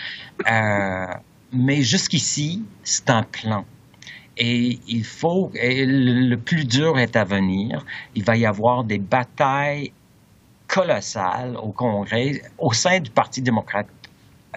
Euh, 0.50 1.06
mais 1.52 1.82
jusqu'ici, 1.82 2.64
c'est 2.82 3.10
un 3.10 3.22
plan. 3.22 3.66
Et 4.36 4.80
il 4.88 5.04
faut, 5.04 5.52
le 5.54 6.34
plus 6.36 6.64
dur 6.64 6.98
est 6.98 7.14
à 7.14 7.24
venir. 7.24 7.84
Il 8.14 8.24
va 8.24 8.36
y 8.36 8.46
avoir 8.46 8.82
des 8.82 8.98
batailles 8.98 9.92
colossal 10.74 11.56
au 11.56 11.70
Congrès, 11.70 12.42
au 12.58 12.72
sein 12.72 12.98
du 12.98 13.10
Parti 13.10 13.40
démocrate 13.40 13.86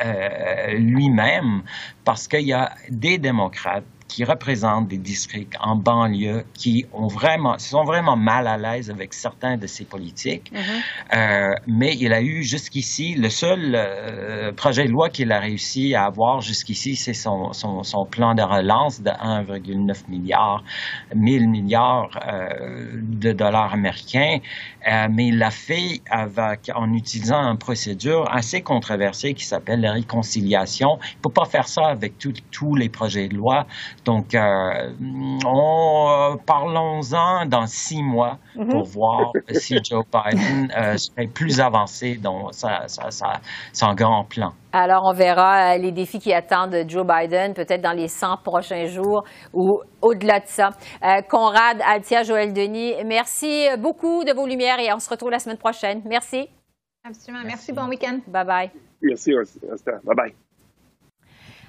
euh, 0.03 0.73
lui-même, 0.73 1.62
parce 2.03 2.27
qu'il 2.27 2.47
y 2.47 2.53
a 2.53 2.71
des 2.89 3.19
démocrates 3.19 3.84
qui 4.08 4.23
représentent 4.23 4.88
des 4.88 4.97
districts 4.97 5.56
en 5.60 5.75
banlieue 5.75 6.45
qui 6.53 6.86
ont 6.93 7.08
vraiment, 7.08 7.58
sont 7.58 7.84
vraiment 7.84 8.15
mal 8.15 8.47
à 8.47 8.58
l'aise 8.58 8.89
avec 8.89 9.13
certains 9.13 9.58
de 9.58 9.67
ces 9.67 9.86
politiques. 9.86 10.51
Mm-hmm. 10.53 11.17
euh, 11.17 11.56
mais 11.67 11.95
il 11.99 12.13
a 12.13 12.21
eu 12.21 12.43
jusqu'ici, 12.43 13.15
le 13.15 13.30
seul 13.30 13.73
euh, 13.75 14.51
projet 14.53 14.86
de 14.86 14.91
loi 14.91 15.10
qu'il 15.10 15.32
a 15.32 15.39
réussi 15.39 15.93
à 15.93 16.06
avoir 16.06 16.41
jusqu'ici, 16.41 16.95
c'est 16.95 17.13
son, 17.13 17.53
son, 17.53 17.84
son, 17.84 18.06
plan 18.06 18.34
de 18.34 18.41
relance 18.41 19.01
de 19.01 19.10
1,9 19.10 20.10
milliard, 20.10 20.63
1000 21.13 21.49
milliards 21.49 22.10
euh, 22.27 22.91
de 22.93 23.32
dollars 23.34 23.73
américains. 23.73 24.38
Euh, 24.88 25.08
mais 25.12 25.28
il 25.28 25.38
l'a 25.38 25.52
fait 25.52 26.02
avec, 26.10 26.71
en 26.73 26.93
utilisant 26.93 27.39
une 27.39 27.58
procédure 27.58 28.30
assez 28.32 28.62
controversée 28.62 29.34
qui 29.34 29.45
s'appelle 29.45 29.82
la 29.82 29.91
réconciliation. 29.93 30.97
Il 31.02 31.17
ne 31.17 31.21
peut 31.23 31.34
pas 31.34 31.45
faire 31.45 31.67
ça 31.67 31.88
avec 31.88 32.13
tous 32.52 32.76
les 32.76 32.88
projets 32.88 33.28
de 33.28 33.36
loi. 33.36 33.65
Donc, 34.06 34.34
euh, 34.34 34.39
euh, 34.39 36.36
parlons-en 36.45 37.45
dans 37.45 37.67
six 37.67 38.02
mois 38.02 38.39
mm-hmm. 38.56 38.69
pour 38.69 38.86
voir 38.86 39.32
si 39.52 39.78
Joe 39.84 40.06
Biden 40.13 40.71
serait 40.97 41.28
plus 41.28 41.60
avancé 41.60 42.15
dans 42.15 42.52
sa, 42.54 42.88
sa, 42.88 43.12
sa, 43.12 43.41
son 43.73 43.93
grand 43.93 44.23
plan. 44.23 44.54
Alors, 44.79 45.03
on 45.05 45.13
verra 45.13 45.77
les 45.77 45.91
défis 45.91 46.19
qui 46.19 46.33
attendent 46.33 46.75
Joe 46.87 47.05
Biden, 47.05 47.53
peut-être 47.53 47.81
dans 47.81 47.93
les 47.95 48.07
100 48.07 48.37
prochains 48.43 48.85
jours 48.85 49.23
ou 49.53 49.79
au-delà 50.01 50.39
de 50.39 50.47
ça. 50.47 50.69
Conrad, 51.29 51.81
Altia, 51.85 52.23
Joël 52.23 52.53
Denis, 52.53 52.93
merci 53.05 53.67
beaucoup 53.79 54.23
de 54.23 54.33
vos 54.33 54.45
lumières 54.45 54.79
et 54.79 54.93
on 54.93 54.99
se 54.99 55.09
retrouve 55.09 55.31
la 55.31 55.39
semaine 55.39 55.57
prochaine. 55.57 56.01
Merci. 56.05 56.47
Absolument. 57.03 57.43
Merci. 57.45 57.73
Bon 57.73 57.87
week-end. 57.87 58.19
Bye 58.27 58.45
bye. 58.45 58.71
Merci, 59.01 59.33
Bye 59.33 60.15
bye. 60.15 60.46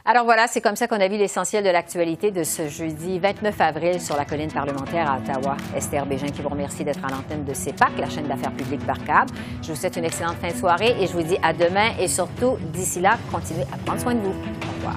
Alors 0.04 0.24
voilà, 0.24 0.46
c'est 0.46 0.61
comme 0.61 0.76
ça 0.76 0.87
qu'on 0.88 1.00
a 1.00 1.08
vu 1.08 1.16
l'essentiel 1.16 1.64
de 1.64 1.70
l'actualité 1.70 2.30
de 2.30 2.42
ce 2.42 2.68
jeudi 2.68 3.18
29 3.18 3.61
avril 3.61 4.00
sur 4.00 4.16
la 4.16 4.24
colline 4.24 4.50
parlementaire 4.50 5.11
à 5.11 5.18
Ottawa. 5.18 5.56
Esther 5.76 6.06
Bégin 6.06 6.28
qui 6.28 6.40
vous 6.40 6.48
remercie 6.48 6.84
d'être 6.84 7.04
à 7.04 7.08
l'antenne 7.11 7.44
de 7.44 7.52
CEPAC, 7.52 7.98
la 7.98 8.08
chaîne 8.08 8.26
d'affaires 8.26 8.52
publiques 8.52 8.84
Barcab. 8.87 9.28
Je 9.62 9.68
vous 9.72 9.76
souhaite 9.76 9.96
une 9.96 10.04
excellente 10.04 10.37
fin 10.37 10.48
de 10.48 10.56
soirée 10.56 10.96
et 11.00 11.06
je 11.06 11.12
vous 11.12 11.22
dis 11.22 11.37
à 11.42 11.52
demain 11.52 11.90
et 12.00 12.08
surtout, 12.08 12.56
d'ici 12.72 13.00
là, 13.00 13.18
continuez 13.30 13.64
à 13.72 13.76
prendre 13.84 14.00
soin 14.00 14.14
de 14.14 14.20
vous. 14.20 14.34
Au 14.34 14.72
revoir. 14.76 14.96